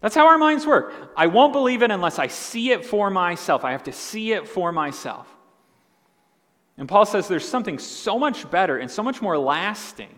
That's 0.00 0.14
how 0.14 0.26
our 0.26 0.38
minds 0.38 0.66
work. 0.66 1.12
I 1.16 1.28
won't 1.28 1.52
believe 1.52 1.82
it 1.82 1.90
unless 1.90 2.18
I 2.18 2.26
see 2.26 2.72
it 2.72 2.84
for 2.84 3.08
myself. 3.10 3.64
I 3.64 3.72
have 3.72 3.84
to 3.84 3.92
see 3.92 4.32
it 4.32 4.48
for 4.48 4.72
myself. 4.72 5.28
And 6.76 6.88
Paul 6.88 7.06
says 7.06 7.28
there's 7.28 7.46
something 7.46 7.78
so 7.78 8.18
much 8.18 8.50
better 8.50 8.78
and 8.78 8.90
so 8.90 9.02
much 9.02 9.22
more 9.22 9.38
lasting. 9.38 10.08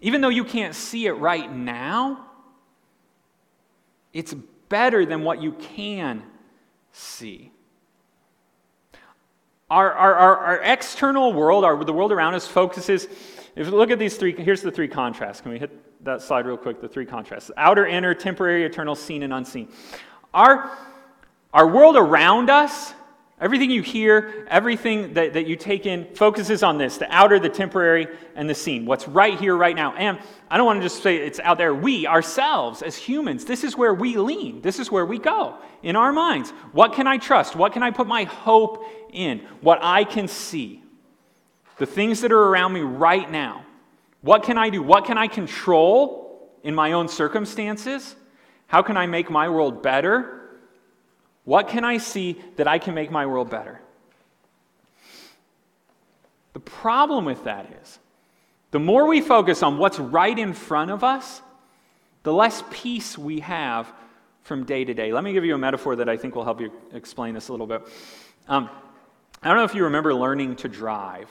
Even 0.00 0.20
though 0.20 0.28
you 0.28 0.44
can't 0.44 0.74
see 0.74 1.06
it 1.06 1.12
right 1.12 1.50
now, 1.50 2.26
it's 4.12 4.34
better 4.72 5.04
than 5.04 5.22
what 5.22 5.42
you 5.42 5.52
can 5.52 6.22
see. 6.92 7.52
Our, 9.68 9.92
our, 9.92 10.14
our, 10.14 10.36
our 10.38 10.60
external 10.62 11.34
world, 11.34 11.62
our, 11.62 11.84
the 11.84 11.92
world 11.92 12.10
around 12.10 12.32
us, 12.32 12.46
focuses. 12.46 13.04
If 13.54 13.66
you 13.66 13.72
look 13.72 13.90
at 13.90 13.98
these 13.98 14.16
three, 14.16 14.34
here's 14.34 14.62
the 14.62 14.70
three 14.70 14.88
contrasts. 14.88 15.42
Can 15.42 15.52
we 15.52 15.58
hit 15.58 15.70
that 16.04 16.22
slide 16.22 16.46
real 16.46 16.56
quick? 16.56 16.80
The 16.80 16.88
three 16.88 17.04
contrasts 17.04 17.50
outer, 17.58 17.86
inner, 17.86 18.14
temporary, 18.14 18.64
eternal, 18.64 18.94
seen, 18.94 19.22
and 19.22 19.32
unseen. 19.34 19.68
Our, 20.32 20.70
our 21.52 21.68
world 21.68 21.96
around 21.96 22.48
us 22.48 22.94
Everything 23.42 23.72
you 23.72 23.82
hear, 23.82 24.46
everything 24.48 25.14
that, 25.14 25.32
that 25.32 25.48
you 25.48 25.56
take 25.56 25.84
in 25.84 26.06
focuses 26.14 26.62
on 26.62 26.78
this 26.78 26.96
the 26.96 27.12
outer, 27.12 27.40
the 27.40 27.48
temporary, 27.48 28.06
and 28.36 28.48
the 28.48 28.54
seen. 28.54 28.86
What's 28.86 29.08
right 29.08 29.36
here, 29.38 29.56
right 29.56 29.74
now. 29.74 29.94
And 29.96 30.20
I 30.48 30.56
don't 30.56 30.64
want 30.64 30.80
to 30.80 30.84
just 30.84 31.02
say 31.02 31.16
it's 31.16 31.40
out 31.40 31.58
there. 31.58 31.74
We, 31.74 32.06
ourselves, 32.06 32.82
as 32.82 32.94
humans, 32.94 33.44
this 33.44 33.64
is 33.64 33.76
where 33.76 33.94
we 33.94 34.16
lean. 34.16 34.62
This 34.62 34.78
is 34.78 34.92
where 34.92 35.04
we 35.04 35.18
go 35.18 35.58
in 35.82 35.96
our 35.96 36.12
minds. 36.12 36.50
What 36.70 36.92
can 36.92 37.08
I 37.08 37.18
trust? 37.18 37.56
What 37.56 37.72
can 37.72 37.82
I 37.82 37.90
put 37.90 38.06
my 38.06 38.22
hope 38.22 38.86
in? 39.12 39.40
What 39.60 39.80
I 39.82 40.04
can 40.04 40.28
see. 40.28 40.80
The 41.78 41.86
things 41.86 42.20
that 42.20 42.30
are 42.30 42.44
around 42.44 42.72
me 42.72 42.82
right 42.82 43.28
now. 43.28 43.66
What 44.20 44.44
can 44.44 44.56
I 44.56 44.70
do? 44.70 44.84
What 44.84 45.04
can 45.04 45.18
I 45.18 45.26
control 45.26 46.48
in 46.62 46.76
my 46.76 46.92
own 46.92 47.08
circumstances? 47.08 48.14
How 48.68 48.82
can 48.82 48.96
I 48.96 49.06
make 49.06 49.30
my 49.30 49.48
world 49.48 49.82
better? 49.82 50.41
What 51.44 51.68
can 51.68 51.84
I 51.84 51.98
see 51.98 52.40
that 52.56 52.68
I 52.68 52.78
can 52.78 52.94
make 52.94 53.10
my 53.10 53.26
world 53.26 53.50
better? 53.50 53.80
The 56.52 56.60
problem 56.60 57.24
with 57.24 57.44
that 57.44 57.72
is 57.82 57.98
the 58.70 58.78
more 58.78 59.06
we 59.06 59.20
focus 59.20 59.62
on 59.62 59.78
what's 59.78 59.98
right 59.98 60.38
in 60.38 60.52
front 60.52 60.90
of 60.90 61.02
us, 61.02 61.42
the 62.22 62.32
less 62.32 62.62
peace 62.70 63.18
we 63.18 63.40
have 63.40 63.92
from 64.42 64.64
day 64.64 64.84
to 64.84 64.94
day. 64.94 65.12
Let 65.12 65.24
me 65.24 65.32
give 65.32 65.44
you 65.44 65.54
a 65.54 65.58
metaphor 65.58 65.96
that 65.96 66.08
I 66.08 66.16
think 66.16 66.34
will 66.34 66.44
help 66.44 66.60
you 66.60 66.72
explain 66.92 67.34
this 67.34 67.48
a 67.48 67.52
little 67.52 67.66
bit. 67.66 67.82
Um, 68.48 68.68
I 69.42 69.48
don't 69.48 69.56
know 69.56 69.64
if 69.64 69.74
you 69.74 69.84
remember 69.84 70.14
learning 70.14 70.56
to 70.56 70.68
drive. 70.68 71.28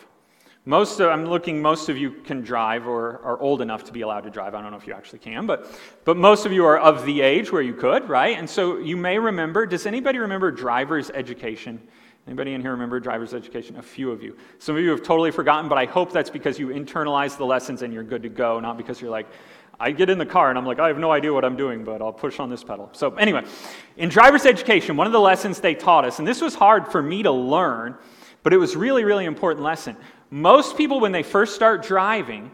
Most 0.65 0.99
of, 0.99 1.09
I'm 1.09 1.25
looking, 1.25 1.59
most 1.59 1.89
of 1.89 1.97
you 1.97 2.11
can 2.11 2.41
drive 2.41 2.87
or 2.87 3.19
are 3.23 3.39
old 3.39 3.61
enough 3.61 3.83
to 3.85 3.91
be 3.91 4.01
allowed 4.01 4.21
to 4.21 4.29
drive. 4.29 4.53
I 4.53 4.61
don't 4.61 4.69
know 4.69 4.77
if 4.77 4.85
you 4.85 4.93
actually 4.93 5.17
can, 5.19 5.47
but, 5.47 5.67
but 6.05 6.17
most 6.17 6.45
of 6.45 6.51
you 6.51 6.65
are 6.65 6.77
of 6.77 7.03
the 7.05 7.21
age 7.21 7.51
where 7.51 7.63
you 7.63 7.73
could, 7.73 8.07
right? 8.07 8.37
And 8.37 8.47
so 8.47 8.77
you 8.77 8.95
may 8.95 9.17
remember, 9.17 9.65
does 9.65 9.87
anybody 9.87 10.19
remember 10.19 10.51
driver's 10.51 11.09
education? 11.09 11.81
Anybody 12.27 12.53
in 12.53 12.61
here 12.61 12.71
remember 12.71 12.99
driver's 12.99 13.33
education? 13.33 13.77
A 13.77 13.81
few 13.81 14.11
of 14.11 14.21
you. 14.21 14.37
Some 14.59 14.75
of 14.75 14.83
you 14.83 14.91
have 14.91 15.01
totally 15.01 15.31
forgotten, 15.31 15.67
but 15.67 15.79
I 15.79 15.85
hope 15.85 16.13
that's 16.13 16.29
because 16.29 16.59
you 16.59 16.67
internalized 16.67 17.37
the 17.37 17.45
lessons 17.45 17.81
and 17.81 17.91
you're 17.91 18.03
good 18.03 18.21
to 18.21 18.29
go, 18.29 18.59
not 18.59 18.77
because 18.77 19.01
you're 19.01 19.09
like, 19.09 19.27
I 19.79 19.89
get 19.89 20.11
in 20.11 20.19
the 20.19 20.27
car 20.27 20.49
and 20.49 20.59
I'm 20.59 20.65
like, 20.65 20.77
I 20.77 20.89
have 20.89 20.99
no 20.99 21.11
idea 21.11 21.33
what 21.33 21.43
I'm 21.43 21.57
doing, 21.57 21.83
but 21.83 22.03
I'll 22.03 22.13
push 22.13 22.39
on 22.39 22.51
this 22.51 22.63
pedal. 22.63 22.91
So, 22.93 23.15
anyway, 23.15 23.43
in 23.97 24.09
driver's 24.09 24.45
education, 24.45 24.95
one 24.95 25.07
of 25.07 25.13
the 25.13 25.19
lessons 25.19 25.59
they 25.59 25.73
taught 25.73 26.05
us, 26.05 26.19
and 26.19 26.27
this 26.27 26.39
was 26.39 26.53
hard 26.53 26.87
for 26.87 27.01
me 27.01 27.23
to 27.23 27.31
learn, 27.31 27.95
but 28.43 28.53
it 28.53 28.57
was 28.57 28.75
really, 28.75 29.03
really 29.03 29.25
important 29.25 29.63
lesson. 29.63 29.97
Most 30.31 30.77
people, 30.77 31.01
when 31.01 31.11
they 31.11 31.23
first 31.23 31.53
start 31.53 31.83
driving, 31.83 32.51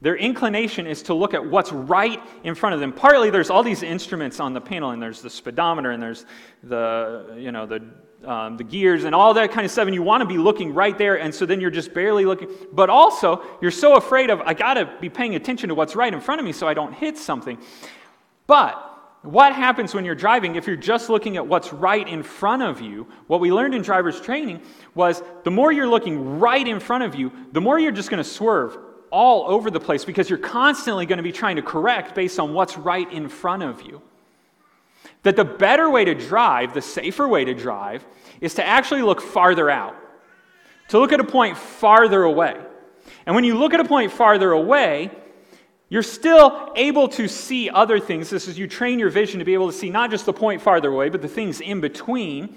their 0.00 0.16
inclination 0.16 0.86
is 0.86 1.02
to 1.04 1.14
look 1.14 1.32
at 1.32 1.44
what's 1.44 1.70
right 1.70 2.20
in 2.42 2.56
front 2.56 2.74
of 2.74 2.80
them. 2.80 2.92
Partly, 2.92 3.30
there's 3.30 3.50
all 3.50 3.62
these 3.62 3.84
instruments 3.84 4.40
on 4.40 4.52
the 4.52 4.60
panel, 4.60 4.90
and 4.90 5.00
there's 5.00 5.22
the 5.22 5.30
speedometer, 5.30 5.92
and 5.92 6.02
there's 6.02 6.26
the, 6.64 7.36
you 7.38 7.52
know, 7.52 7.66
the, 7.66 7.84
um, 8.28 8.56
the 8.56 8.64
gears, 8.64 9.04
and 9.04 9.14
all 9.14 9.32
that 9.34 9.52
kind 9.52 9.64
of 9.64 9.70
stuff, 9.70 9.86
and 9.86 9.94
you 9.94 10.02
want 10.02 10.22
to 10.22 10.26
be 10.26 10.38
looking 10.38 10.74
right 10.74 10.98
there, 10.98 11.20
and 11.20 11.32
so 11.32 11.46
then 11.46 11.60
you're 11.60 11.70
just 11.70 11.94
barely 11.94 12.24
looking. 12.24 12.48
But 12.72 12.90
also, 12.90 13.44
you're 13.60 13.70
so 13.70 13.96
afraid 13.96 14.28
of, 14.28 14.40
I 14.40 14.52
got 14.52 14.74
to 14.74 14.92
be 15.00 15.08
paying 15.08 15.36
attention 15.36 15.68
to 15.68 15.74
what's 15.76 15.94
right 15.94 16.12
in 16.12 16.20
front 16.20 16.40
of 16.40 16.44
me 16.44 16.52
so 16.52 16.66
I 16.66 16.74
don't 16.74 16.92
hit 16.92 17.16
something. 17.16 17.58
But 18.48 18.89
what 19.22 19.54
happens 19.54 19.94
when 19.94 20.04
you're 20.04 20.14
driving 20.14 20.56
if 20.56 20.66
you're 20.66 20.76
just 20.76 21.10
looking 21.10 21.36
at 21.36 21.46
what's 21.46 21.72
right 21.72 22.06
in 22.08 22.22
front 22.22 22.62
of 22.62 22.80
you? 22.80 23.06
What 23.26 23.40
we 23.40 23.52
learned 23.52 23.74
in 23.74 23.82
driver's 23.82 24.20
training 24.20 24.62
was 24.94 25.22
the 25.44 25.50
more 25.50 25.70
you're 25.72 25.88
looking 25.88 26.38
right 26.38 26.66
in 26.66 26.80
front 26.80 27.04
of 27.04 27.14
you, 27.14 27.30
the 27.52 27.60
more 27.60 27.78
you're 27.78 27.92
just 27.92 28.08
going 28.08 28.22
to 28.22 28.28
swerve 28.28 28.78
all 29.10 29.50
over 29.50 29.70
the 29.70 29.80
place 29.80 30.04
because 30.04 30.30
you're 30.30 30.38
constantly 30.38 31.04
going 31.04 31.18
to 31.18 31.22
be 31.22 31.32
trying 31.32 31.56
to 31.56 31.62
correct 31.62 32.14
based 32.14 32.38
on 32.38 32.54
what's 32.54 32.78
right 32.78 33.12
in 33.12 33.28
front 33.28 33.62
of 33.62 33.82
you. 33.82 34.00
That 35.22 35.36
the 35.36 35.44
better 35.44 35.90
way 35.90 36.06
to 36.06 36.14
drive, 36.14 36.72
the 36.72 36.80
safer 36.80 37.28
way 37.28 37.44
to 37.44 37.52
drive, 37.52 38.06
is 38.40 38.54
to 38.54 38.66
actually 38.66 39.02
look 39.02 39.20
farther 39.20 39.68
out, 39.68 39.96
to 40.88 40.98
look 40.98 41.12
at 41.12 41.20
a 41.20 41.24
point 41.24 41.58
farther 41.58 42.22
away. 42.22 42.56
And 43.26 43.34
when 43.34 43.44
you 43.44 43.58
look 43.58 43.74
at 43.74 43.80
a 43.80 43.84
point 43.84 44.12
farther 44.12 44.52
away, 44.52 45.10
you're 45.90 46.04
still 46.04 46.72
able 46.76 47.08
to 47.08 47.28
see 47.28 47.68
other 47.68 47.98
things. 47.98 48.30
This 48.30 48.46
is 48.46 48.56
you 48.56 48.68
train 48.68 49.00
your 49.00 49.10
vision 49.10 49.40
to 49.40 49.44
be 49.44 49.54
able 49.54 49.66
to 49.66 49.76
see 49.76 49.90
not 49.90 50.10
just 50.10 50.24
the 50.24 50.32
point 50.32 50.62
farther 50.62 50.88
away, 50.88 51.08
but 51.08 51.20
the 51.20 51.28
things 51.28 51.60
in 51.60 51.80
between. 51.80 52.56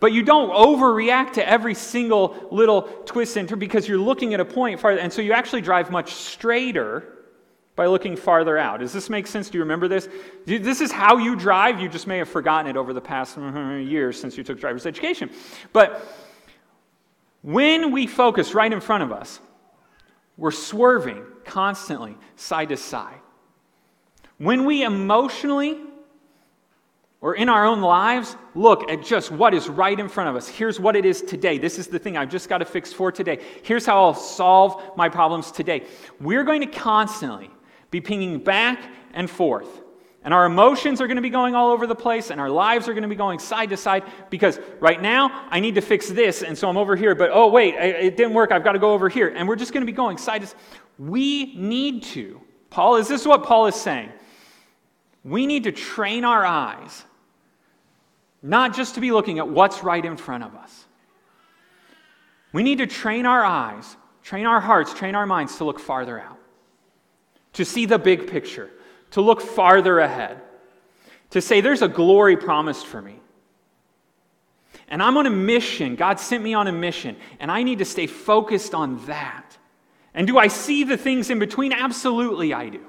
But 0.00 0.12
you 0.12 0.22
don't 0.22 0.50
overreact 0.50 1.34
to 1.34 1.48
every 1.48 1.74
single 1.74 2.48
little 2.50 2.82
twist 3.04 3.36
and 3.36 3.48
turn 3.48 3.58
because 3.58 3.86
you're 3.86 3.98
looking 3.98 4.32
at 4.34 4.40
a 4.40 4.44
point 4.44 4.80
farther. 4.80 5.00
And 5.00 5.12
so 5.12 5.20
you 5.20 5.34
actually 5.34 5.60
drive 5.60 5.90
much 5.90 6.14
straighter 6.14 7.18
by 7.76 7.86
looking 7.86 8.16
farther 8.16 8.56
out. 8.56 8.80
Does 8.80 8.92
this 8.92 9.10
make 9.10 9.26
sense? 9.26 9.50
Do 9.50 9.58
you 9.58 9.64
remember 9.64 9.86
this? 9.86 10.08
This 10.46 10.80
is 10.80 10.90
how 10.90 11.18
you 11.18 11.36
drive. 11.36 11.78
You 11.78 11.90
just 11.90 12.06
may 12.06 12.18
have 12.18 12.28
forgotten 12.28 12.70
it 12.70 12.76
over 12.76 12.94
the 12.94 13.00
past 13.02 13.36
mm-hmm, 13.36 13.86
years 13.86 14.18
since 14.18 14.36
you 14.36 14.42
took 14.42 14.58
driver's 14.58 14.86
education. 14.86 15.30
But 15.74 16.06
when 17.42 17.92
we 17.92 18.06
focus 18.06 18.54
right 18.54 18.72
in 18.72 18.80
front 18.80 19.02
of 19.02 19.12
us, 19.12 19.40
we're 20.38 20.50
swerving 20.50 21.24
constantly, 21.44 22.16
side 22.36 22.70
to 22.70 22.76
side. 22.76 23.20
When 24.38 24.64
we 24.64 24.82
emotionally 24.82 25.78
or 27.20 27.36
in 27.36 27.48
our 27.48 27.64
own 27.64 27.80
lives, 27.80 28.36
look 28.54 28.90
at 28.90 29.02
just 29.02 29.30
what 29.30 29.54
is 29.54 29.68
right 29.68 29.98
in 29.98 30.08
front 30.08 30.28
of 30.28 30.34
us. 30.34 30.48
Here's 30.48 30.80
what 30.80 30.96
it 30.96 31.04
is 31.04 31.22
today. 31.22 31.56
This 31.56 31.78
is 31.78 31.86
the 31.86 31.98
thing 31.98 32.16
I've 32.16 32.30
just 32.30 32.48
got 32.48 32.58
to 32.58 32.64
fix 32.64 32.92
for 32.92 33.12
today. 33.12 33.38
Here's 33.62 33.86
how 33.86 34.02
I'll 34.02 34.14
solve 34.14 34.96
my 34.96 35.08
problems 35.08 35.52
today. 35.52 35.84
We're 36.20 36.42
going 36.42 36.60
to 36.62 36.66
constantly 36.66 37.50
be 37.92 38.00
pinging 38.00 38.40
back 38.40 38.82
and 39.14 39.30
forth. 39.30 39.82
And 40.24 40.32
our 40.32 40.46
emotions 40.46 41.00
are 41.00 41.08
going 41.08 41.16
to 41.16 41.22
be 41.22 41.30
going 41.30 41.56
all 41.56 41.72
over 41.72 41.84
the 41.86 41.96
place, 41.96 42.30
and 42.30 42.40
our 42.40 42.48
lives 42.48 42.88
are 42.88 42.92
going 42.92 43.02
to 43.02 43.08
be 43.08 43.16
going 43.16 43.40
side 43.40 43.70
to 43.70 43.76
side 43.76 44.04
because 44.30 44.60
right 44.78 45.02
now 45.02 45.46
I 45.50 45.58
need 45.58 45.74
to 45.74 45.80
fix 45.80 46.08
this, 46.08 46.42
and 46.42 46.56
so 46.56 46.68
I'm 46.68 46.76
over 46.76 46.94
here, 46.94 47.16
but 47.16 47.30
oh, 47.32 47.48
wait, 47.48 47.74
it 47.74 48.16
didn't 48.16 48.32
work. 48.32 48.52
I've 48.52 48.62
got 48.62 48.72
to 48.72 48.78
go 48.78 48.92
over 48.92 49.08
here. 49.08 49.28
And 49.28 49.48
we're 49.48 49.56
just 49.56 49.72
going 49.72 49.82
to 49.82 49.86
be 49.86 49.96
going 49.96 50.18
side 50.18 50.42
to 50.42 50.46
side. 50.46 50.58
We 50.98 51.54
need 51.56 52.02
to. 52.04 52.40
Paul, 52.70 52.96
is 52.96 53.08
this 53.08 53.26
what 53.26 53.44
Paul 53.44 53.66
is 53.66 53.74
saying? 53.74 54.10
We 55.24 55.46
need 55.46 55.64
to 55.64 55.72
train 55.72 56.24
our 56.24 56.44
eyes 56.44 57.04
not 58.42 58.74
just 58.74 58.96
to 58.96 59.00
be 59.00 59.12
looking 59.12 59.38
at 59.38 59.48
what's 59.48 59.84
right 59.84 60.04
in 60.04 60.16
front 60.16 60.42
of 60.42 60.54
us. 60.56 60.86
We 62.52 62.62
need 62.62 62.78
to 62.78 62.86
train 62.86 63.24
our 63.24 63.44
eyes, 63.44 63.96
train 64.22 64.46
our 64.46 64.60
hearts, 64.60 64.92
train 64.92 65.14
our 65.14 65.26
minds 65.26 65.56
to 65.58 65.64
look 65.64 65.78
farther 65.78 66.20
out, 66.20 66.38
to 67.54 67.64
see 67.64 67.86
the 67.86 67.98
big 67.98 68.28
picture, 68.28 68.68
to 69.12 69.20
look 69.20 69.40
farther 69.40 70.00
ahead, 70.00 70.40
to 71.30 71.40
say, 71.40 71.60
there's 71.60 71.82
a 71.82 71.88
glory 71.88 72.36
promised 72.36 72.86
for 72.86 73.00
me. 73.00 73.20
And 74.88 75.02
I'm 75.02 75.16
on 75.16 75.26
a 75.26 75.30
mission. 75.30 75.96
God 75.96 76.20
sent 76.20 76.42
me 76.42 76.52
on 76.52 76.66
a 76.66 76.72
mission, 76.72 77.16
and 77.40 77.50
I 77.50 77.62
need 77.62 77.78
to 77.78 77.84
stay 77.84 78.06
focused 78.06 78.74
on 78.74 79.04
that. 79.06 79.51
And 80.14 80.26
do 80.26 80.38
I 80.38 80.48
see 80.48 80.84
the 80.84 80.96
things 80.96 81.30
in 81.30 81.38
between? 81.38 81.72
Absolutely, 81.72 82.52
I 82.52 82.68
do. 82.68 82.86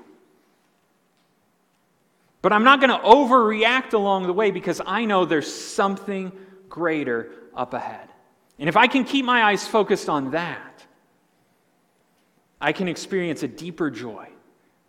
But 2.41 2.51
I'm 2.51 2.65
not 2.65 2.81
going 2.81 2.89
to 2.89 3.05
overreact 3.05 3.93
along 3.93 4.27
the 4.27 4.33
way 4.33 4.51
because 4.51 4.81
I 4.85 5.05
know 5.05 5.23
there's 5.23 5.51
something 5.51 6.31
greater 6.67 7.31
up 7.55 7.73
ahead. 7.73 8.09
And 8.59 8.67
if 8.67 8.75
I 8.75 8.87
can 8.87 9.05
keep 9.05 9.23
my 9.23 9.43
eyes 9.43 9.65
focused 9.65 10.09
on 10.09 10.31
that, 10.31 10.83
I 12.59 12.73
can 12.73 12.87
experience 12.87 13.43
a 13.43 13.47
deeper 13.47 13.89
joy 13.89 14.27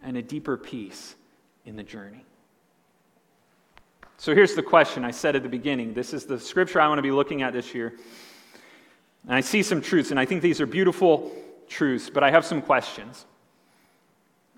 and 0.02 0.16
a 0.16 0.22
deeper 0.22 0.56
peace 0.56 1.14
in 1.64 1.76
the 1.76 1.82
journey. 1.82 2.24
So 4.16 4.34
here's 4.34 4.54
the 4.54 4.62
question 4.62 5.04
I 5.04 5.10
said 5.10 5.36
at 5.36 5.42
the 5.42 5.48
beginning. 5.48 5.94
This 5.94 6.12
is 6.12 6.24
the 6.24 6.38
scripture 6.38 6.80
I 6.80 6.88
want 6.88 6.98
to 6.98 7.02
be 7.02 7.10
looking 7.10 7.42
at 7.42 7.52
this 7.52 7.74
year. 7.74 7.94
And 9.26 9.34
I 9.34 9.40
see 9.40 9.62
some 9.62 9.80
truths, 9.80 10.10
and 10.10 10.18
I 10.18 10.24
think 10.24 10.42
these 10.42 10.60
are 10.60 10.66
beautiful 10.66 11.32
truths, 11.68 12.10
but 12.10 12.22
I 12.22 12.30
have 12.30 12.44
some 12.44 12.62
questions. 12.62 13.26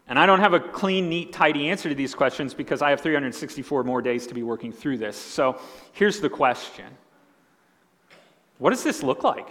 And 0.08 0.18
I 0.18 0.26
don't 0.26 0.38
have 0.40 0.54
a 0.54 0.60
clean, 0.60 1.08
neat, 1.08 1.32
tidy 1.32 1.68
answer 1.68 1.88
to 1.88 1.94
these 1.94 2.14
questions 2.14 2.54
because 2.54 2.80
I 2.80 2.90
have 2.90 3.00
364 3.00 3.82
more 3.82 4.00
days 4.00 4.26
to 4.28 4.34
be 4.34 4.42
working 4.42 4.72
through 4.72 4.98
this. 4.98 5.16
So 5.16 5.60
here's 5.92 6.20
the 6.20 6.30
question 6.30 6.86
What 8.58 8.70
does 8.70 8.84
this 8.84 9.02
look 9.02 9.24
like? 9.24 9.48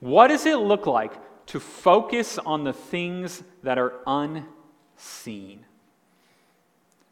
What 0.00 0.28
does 0.28 0.46
it 0.46 0.56
look 0.56 0.86
like 0.86 1.12
to 1.46 1.60
focus 1.60 2.38
on 2.38 2.64
the 2.64 2.72
things 2.72 3.42
that 3.62 3.78
are 3.78 3.94
unseen? 4.06 5.64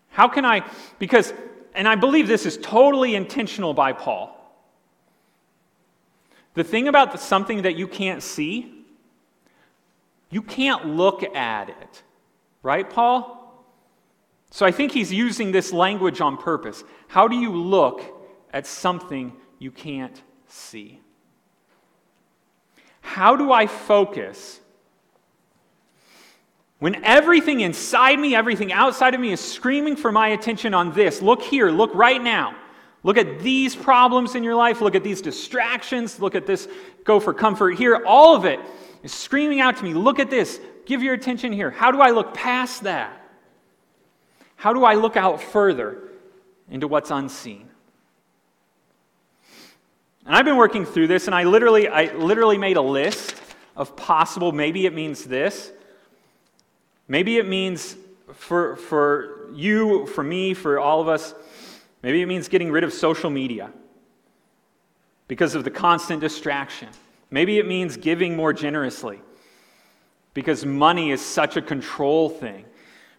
How 0.09 0.29
can 0.29 0.45
I, 0.45 0.65
because, 0.99 1.33
and 1.75 1.89
I 1.89 1.97
believe 1.97 2.29
this 2.29 2.47
is 2.47 2.57
totally 2.59 3.17
intentional 3.17 3.75
by 3.75 3.93
Paul. 3.93 4.44
The 6.55 6.65
thing 6.65 6.89
about 6.89 7.13
the, 7.13 7.19
something 7.19 7.63
that 7.63 7.77
you 7.77 7.87
can't 7.87 8.23
see 8.23 8.75
you 10.35 10.43
can't 10.43 10.85
look 10.97 11.23
at 11.37 11.69
it. 11.69 12.03
Right, 12.65 12.91
Paul? 12.91 13.65
So 14.51 14.67
I 14.67 14.73
think 14.73 14.91
he's 14.91 15.13
using 15.13 15.53
this 15.53 15.73
language 15.73 16.21
on 16.21 16.37
purpose. 16.37 16.83
How 17.07 17.29
do 17.29 17.37
you 17.37 17.53
look 17.53 18.03
at 18.53 18.67
something 18.67 19.33
you 19.61 19.71
can't 19.71 20.21
see? 20.49 21.01
How 23.01 23.37
do 23.37 23.53
I 23.53 23.69
focus 23.69 24.59
when 26.81 27.05
everything 27.05 27.61
inside 27.61 28.19
me, 28.19 28.35
everything 28.35 28.73
outside 28.73 29.15
of 29.15 29.21
me 29.21 29.31
is 29.31 29.41
screaming 29.41 29.95
for 29.95 30.11
my 30.11 30.31
attention 30.31 30.75
on 30.75 30.93
this? 30.95 31.23
Look 31.23 31.43
here, 31.43 31.71
look 31.71 31.95
right 31.95 32.21
now. 32.21 32.57
Look 33.05 33.19
at 33.19 33.41
these 33.41 33.77
problems 33.77 34.35
in 34.35 34.43
your 34.43 34.57
life, 34.57 34.81
look 34.81 34.95
at 34.95 35.05
these 35.05 35.21
distractions, 35.21 36.19
look 36.19 36.35
at 36.35 36.47
this 36.47 36.67
go 37.05 37.21
for 37.21 37.35
comfort 37.35 37.73
here, 37.73 38.03
all 38.07 38.35
of 38.35 38.47
it 38.47 38.59
is 39.03 39.13
screaming 39.13 39.61
out 39.61 39.77
to 39.77 39.85
me, 39.85 39.95
Look 39.95 40.19
at 40.19 40.31
this. 40.31 40.61
Give 40.87 41.03
your 41.03 41.15
attention 41.15 41.53
here. 41.53 41.71
How 41.71 41.93
do 41.93 42.01
I 42.01 42.11
look 42.11 42.35
past 42.35 42.83
that? 42.83 43.25
How 44.57 44.73
do 44.73 44.85
I 44.85 44.95
look 44.95 45.17
out 45.17 45.41
further 45.41 46.11
into 46.69 46.89
what's 46.89 47.11
unseen? 47.11 47.69
And 50.27 50.35
I've 50.35 50.45
been 50.45 50.57
working 50.57 50.85
through 50.87 51.07
this, 51.07 51.27
and 51.27 51.35
I 51.35 51.45
literally, 51.45 51.89
I 51.89 52.15
literally 52.15 52.59
made 52.59 52.77
a 52.77 52.83
list 52.83 53.35
of 53.77 53.97
possible, 53.97 54.53
maybe 54.53 54.87
it 54.87 54.95
means 54.95 55.25
this. 55.25 55.73
Maybe 57.09 57.37
it 57.37 57.47
means 57.47 57.97
for, 58.33 58.77
for 58.77 59.51
you, 59.55 60.07
for 60.07 60.23
me, 60.23 60.55
for 60.55 60.79
all 60.79 61.01
of 61.01 61.09
us, 61.09 61.35
maybe 62.05 62.23
it 62.23 62.27
means 62.27 62.47
getting 62.49 62.71
rid 62.71 62.85
of 62.85 62.93
social 62.93 63.31
media 63.31 63.73
because 65.27 65.55
of 65.55 65.65
the 65.65 65.71
constant 65.71 66.21
distraction. 66.21 66.89
Maybe 67.31 67.59
it 67.59 67.67
means 67.67 67.97
giving 67.97 68.37
more 68.37 68.53
generously 68.53 69.21
because 70.35 70.67
money 70.67 71.11
is 71.11 71.25
such 71.25 71.57
a 71.57 71.63
control 71.63 72.29
thing. 72.29 72.67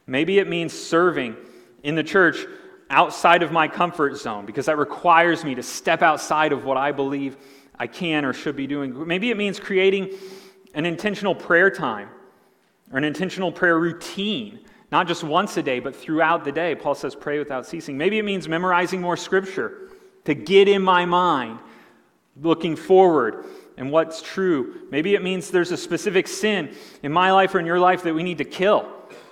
Maybe 0.05 0.37
it 0.37 0.47
means 0.47 0.71
serving 0.71 1.35
in 1.83 1.95
the 1.95 2.03
church 2.03 2.45
outside 2.91 3.41
of 3.41 3.51
my 3.51 3.67
comfort 3.67 4.17
zone 4.17 4.45
because 4.45 4.67
that 4.67 4.77
requires 4.77 5.43
me 5.43 5.55
to 5.55 5.63
step 5.63 6.03
outside 6.03 6.51
of 6.51 6.63
what 6.63 6.77
I 6.77 6.91
believe 6.91 7.37
I 7.77 7.87
can 7.87 8.23
or 8.23 8.33
should 8.33 8.55
be 8.55 8.67
doing. 8.67 9.07
Maybe 9.07 9.31
it 9.31 9.37
means 9.37 9.59
creating 9.59 10.13
an 10.75 10.85
intentional 10.85 11.33
prayer 11.33 11.71
time 11.71 12.09
or 12.91 12.99
an 12.99 13.03
intentional 13.03 13.51
prayer 13.51 13.79
routine, 13.79 14.59
not 14.91 15.07
just 15.07 15.23
once 15.23 15.57
a 15.57 15.63
day, 15.63 15.79
but 15.79 15.95
throughout 15.95 16.43
the 16.43 16.51
day. 16.51 16.75
Paul 16.75 16.95
says, 16.95 17.15
pray 17.15 17.39
without 17.39 17.65
ceasing. 17.65 17.97
Maybe 17.97 18.17
it 18.19 18.23
means 18.23 18.47
memorizing 18.47 19.01
more 19.01 19.17
scripture 19.17 19.89
to 20.25 20.33
get 20.33 20.67
in 20.67 20.81
my 20.81 21.05
mind, 21.05 21.59
looking 22.41 22.75
forward 22.75 23.45
and 23.77 23.91
what's 23.91 24.21
true. 24.21 24.81
Maybe 24.89 25.15
it 25.15 25.23
means 25.23 25.51
there's 25.51 25.71
a 25.71 25.77
specific 25.77 26.27
sin 26.27 26.73
in 27.03 27.11
my 27.11 27.31
life 27.31 27.53
or 27.55 27.59
in 27.59 27.65
your 27.65 27.79
life 27.79 28.03
that 28.03 28.13
we 28.13 28.23
need 28.23 28.37
to 28.37 28.45
kill. 28.45 28.89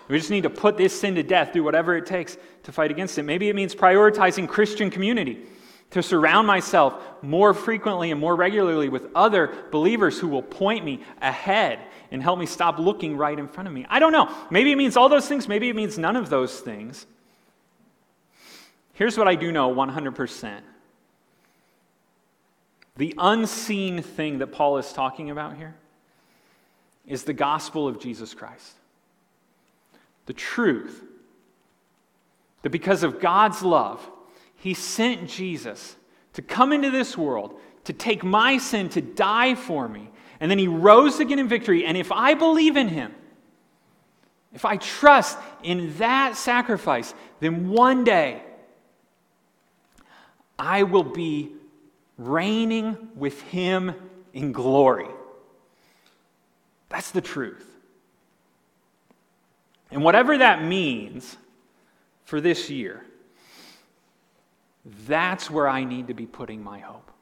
We 0.08 0.18
just 0.18 0.30
need 0.30 0.44
to 0.44 0.50
put 0.50 0.78
this 0.78 1.00
sin 1.00 1.16
to 1.16 1.24
death, 1.24 1.54
do 1.54 1.64
whatever 1.64 1.96
it 1.96 2.06
takes 2.06 2.38
to 2.64 2.72
fight 2.72 2.92
against 2.92 3.18
it. 3.18 3.24
Maybe 3.24 3.50
it 3.50 3.56
means 3.56 3.74
prioritizing 3.74 4.48
Christian 4.48 4.90
community, 4.90 5.46
to 5.92 6.04
surround 6.04 6.48
myself 6.48 6.96
more 7.22 7.54
frequently 7.54 8.12
and 8.12 8.20
more 8.20 8.36
regularly 8.36 8.90
with 8.90 9.08
other 9.14 9.54
believers 9.72 10.20
who 10.20 10.28
will 10.28 10.42
point 10.42 10.84
me 10.84 11.02
ahead 11.22 11.80
and 12.14 12.22
help 12.22 12.38
me 12.38 12.46
stop 12.46 12.78
looking 12.78 13.18
right 13.18 13.38
in 13.38 13.48
front 13.48 13.68
of 13.68 13.74
me. 13.74 13.88
I 13.90 13.98
don't 13.98 14.12
know. 14.12 14.34
Maybe 14.52 14.72
it 14.72 14.78
means 14.78 14.96
all 14.96 15.10
those 15.10 15.28
things, 15.28 15.48
maybe 15.48 15.68
it 15.68 15.76
means 15.76 15.98
none 15.98 16.16
of 16.16 16.30
those 16.30 16.60
things. 16.60 17.08
Here's 18.94 19.18
what 19.18 19.28
I 19.28 19.36
do 19.36 19.52
know 19.52 19.74
100% 19.74 20.62
the 22.96 23.16
unseen 23.18 24.04
thing 24.04 24.38
that 24.38 24.52
Paul 24.52 24.78
is 24.78 24.94
talking 24.94 25.32
about 25.32 25.58
here 25.58 25.74
is 27.08 27.24
the 27.24 27.34
gospel 27.34 27.88
of 27.88 28.00
Jesus 28.00 28.36
Christ. 28.36 28.74
The 30.28 30.34
truth 30.34 31.04
that 32.62 32.70
because 32.70 33.02
of 33.02 33.20
God's 33.20 33.64
love, 33.64 34.08
He 34.56 34.76
sent 34.76 35.28
Jesus 35.28 35.96
to 36.34 36.44
come 36.44 36.72
into 36.72 36.92
this 36.92 37.18
world, 37.18 37.60
to 37.86 37.94
take 37.94 38.24
my 38.24 38.60
sin, 38.60 38.90
to 38.90 39.02
die 39.02 39.56
for 39.56 39.90
me, 39.90 40.12
and 40.44 40.52
then 40.52 40.60
He 40.60 40.68
rose 40.68 41.22
again 41.22 41.40
in 41.40 41.48
victory. 41.48 41.86
And 41.86 41.96
if 41.96 42.12
I 42.12 42.34
believe 42.34 42.76
in 42.76 42.90
Him, 42.90 43.16
if 44.52 44.66
I 44.66 44.76
trust 44.76 45.38
in 45.64 45.98
that 46.00 46.36
sacrifice, 46.36 47.14
then 47.40 47.70
one 47.70 48.04
day 48.04 48.44
I 50.60 50.84
will 50.84 51.04
be 51.04 51.54
reigning 52.18 53.10
with 53.16 53.42
him 53.42 53.96
in 54.34 54.52
glory. 54.52 55.08
That's 56.90 57.12
the 57.12 57.22
truth. 57.22 57.66
And 59.92 60.04
whatever 60.04 60.38
that 60.38 60.62
means 60.62 61.38
for 62.26 62.42
this 62.42 62.70
year, 62.70 63.06
that's 65.08 65.50
where 65.50 65.70
I 65.70 65.86
need 65.86 66.08
to 66.08 66.14
be 66.14 66.26
putting 66.26 66.62
my 66.62 66.80
hope. 66.80 67.13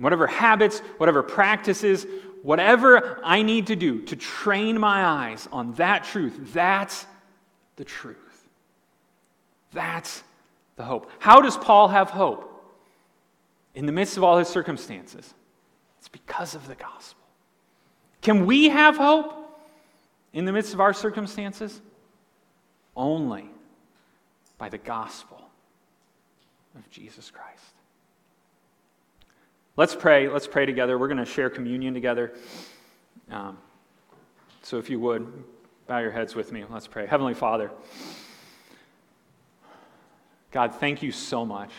Whatever 0.00 0.26
habits, 0.26 0.80
whatever 0.98 1.22
practices, 1.22 2.06
whatever 2.42 3.20
I 3.22 3.42
need 3.42 3.68
to 3.68 3.76
do 3.76 4.02
to 4.02 4.16
train 4.16 4.80
my 4.80 5.04
eyes 5.04 5.48
on 5.52 5.72
that 5.74 6.04
truth, 6.04 6.52
that's 6.52 7.06
the 7.76 7.84
truth. 7.84 8.16
That's 9.72 10.22
the 10.76 10.84
hope. 10.84 11.10
How 11.18 11.40
does 11.40 11.56
Paul 11.56 11.88
have 11.88 12.10
hope? 12.10 12.50
in 13.74 13.86
the 13.86 13.92
midst 13.92 14.16
of 14.16 14.24
all 14.24 14.38
his 14.38 14.48
circumstances? 14.48 15.34
It's 15.98 16.08
because 16.08 16.54
of 16.54 16.66
the 16.66 16.74
gospel. 16.74 17.22
Can 18.22 18.46
we 18.46 18.68
have 18.68 18.96
hope 18.96 19.34
in 20.32 20.44
the 20.44 20.52
midst 20.52 20.74
of 20.74 20.80
our 20.80 20.92
circumstances? 20.92 21.80
Only 22.96 23.48
by 24.58 24.68
the 24.68 24.78
gospel 24.78 25.40
of 26.76 26.88
Jesus 26.90 27.30
Christ. 27.30 27.74
Let's 29.80 29.94
pray. 29.94 30.28
Let's 30.28 30.46
pray 30.46 30.66
together. 30.66 30.98
We're 30.98 31.08
going 31.08 31.16
to 31.16 31.24
share 31.24 31.48
communion 31.48 31.94
together. 31.94 32.34
Um, 33.30 33.56
so 34.60 34.76
if 34.76 34.90
you 34.90 35.00
would, 35.00 35.26
bow 35.86 36.00
your 36.00 36.10
heads 36.10 36.34
with 36.34 36.52
me. 36.52 36.66
Let's 36.68 36.86
pray. 36.86 37.06
Heavenly 37.06 37.32
Father, 37.32 37.70
God, 40.50 40.74
thank 40.74 41.02
you 41.02 41.10
so 41.12 41.46
much. 41.46 41.70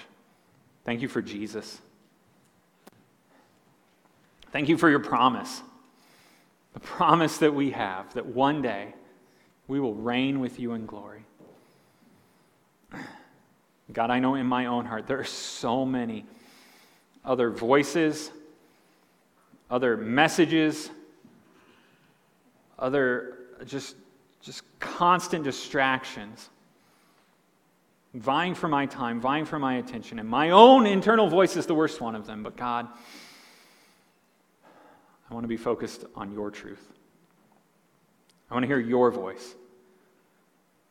Thank 0.83 1.03
you 1.03 1.07
for 1.07 1.21
Jesus. 1.21 1.79
Thank 4.51 4.67
you 4.67 4.79
for 4.79 4.89
your 4.89 4.97
promise. 4.97 5.61
The 6.73 6.79
promise 6.79 7.37
that 7.37 7.53
we 7.53 7.69
have 7.69 8.11
that 8.15 8.25
one 8.25 8.63
day 8.63 8.95
we 9.67 9.79
will 9.79 9.93
reign 9.93 10.39
with 10.39 10.59
you 10.59 10.73
in 10.73 10.87
glory. 10.87 11.23
God, 13.93 14.09
I 14.09 14.17
know 14.17 14.33
in 14.33 14.47
my 14.47 14.65
own 14.65 14.85
heart 14.85 15.05
there 15.05 15.19
are 15.19 15.23
so 15.23 15.85
many 15.85 16.25
other 17.23 17.49
voices, 17.49 18.31
other 19.69 19.97
messages, 19.97 20.89
other 22.77 23.37
just, 23.65 23.95
just 24.41 24.63
constant 24.79 25.43
distractions, 25.43 26.49
vying 28.13 28.55
for 28.55 28.67
my 28.67 28.85
time, 28.85 29.21
vying 29.21 29.45
for 29.45 29.59
my 29.59 29.75
attention. 29.75 30.19
And 30.19 30.27
my 30.27 30.49
own 30.49 30.85
internal 30.85 31.27
voice 31.27 31.55
is 31.55 31.65
the 31.65 31.75
worst 31.75 32.01
one 32.01 32.15
of 32.15 32.25
them. 32.25 32.43
But 32.43 32.57
God, 32.57 32.87
I 35.29 35.33
want 35.33 35.43
to 35.43 35.47
be 35.49 35.57
focused 35.57 36.05
on 36.15 36.31
your 36.33 36.51
truth. 36.51 36.85
I 38.49 38.53
want 38.53 38.63
to 38.63 38.67
hear 38.67 38.79
your 38.79 39.11
voice. 39.11 39.55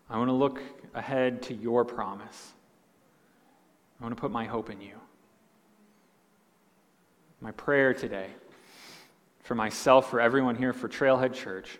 I 0.09 0.17
want 0.17 0.29
to 0.29 0.35
look 0.35 0.63
ahead 0.95 1.43
to 1.43 1.55
your 1.55 1.85
promise. 1.85 2.53
I 4.01 4.05
want 4.05 4.17
to 4.17 4.21
put 4.21 4.31
my 4.31 4.47
hope 4.47 4.71
in 4.71 4.81
you. 4.81 4.95
My 7.41 7.53
prayer 7.53 7.95
today 7.95 8.27
for 9.43 9.55
myself, 9.55 10.11
for 10.11 10.21
everyone 10.21 10.57
here, 10.57 10.73
for 10.73 10.89
Trailhead 10.89 11.33
Church, 11.33 11.79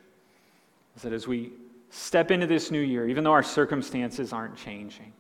is 0.97 1.03
that 1.03 1.13
as 1.13 1.29
we 1.29 1.53
step 1.91 2.31
into 2.31 2.47
this 2.47 2.71
new 2.71 2.81
year, 2.81 3.07
even 3.09 3.25
though 3.25 3.33
our 3.33 3.43
circumstances 3.43 4.33
aren't 4.33 4.57
changing, 4.57 5.13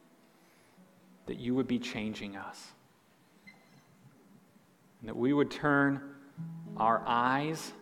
that 1.26 1.38
you 1.38 1.54
would 1.54 1.68
be 1.68 1.78
changing 1.78 2.36
us. 2.36 2.68
And 5.00 5.08
that 5.08 5.16
we 5.16 5.32
would 5.32 5.50
turn 5.50 6.00
our 6.76 7.02
eyes 7.06 7.72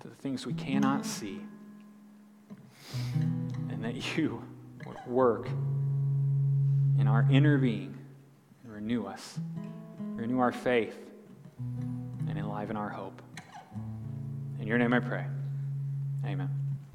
to 0.00 0.08
the 0.08 0.14
things 0.16 0.46
we 0.46 0.54
cannot 0.54 1.06
see. 1.06 1.40
And 3.70 3.84
that 3.84 4.16
you 4.16 4.42
would 4.86 4.98
work 5.06 5.48
in 6.98 7.06
our 7.06 7.26
inner 7.30 7.58
being 7.58 7.96
and 8.64 8.72
renew 8.72 9.06
us, 9.06 9.38
renew 10.16 10.40
our 10.40 10.52
faith, 10.52 11.07
and 12.28 12.38
enliven 12.38 12.76
our 12.76 12.88
hope. 12.88 13.22
In 14.60 14.66
your 14.66 14.78
name 14.78 14.92
I 14.92 15.00
pray. 15.00 15.24
Amen. 16.24 16.67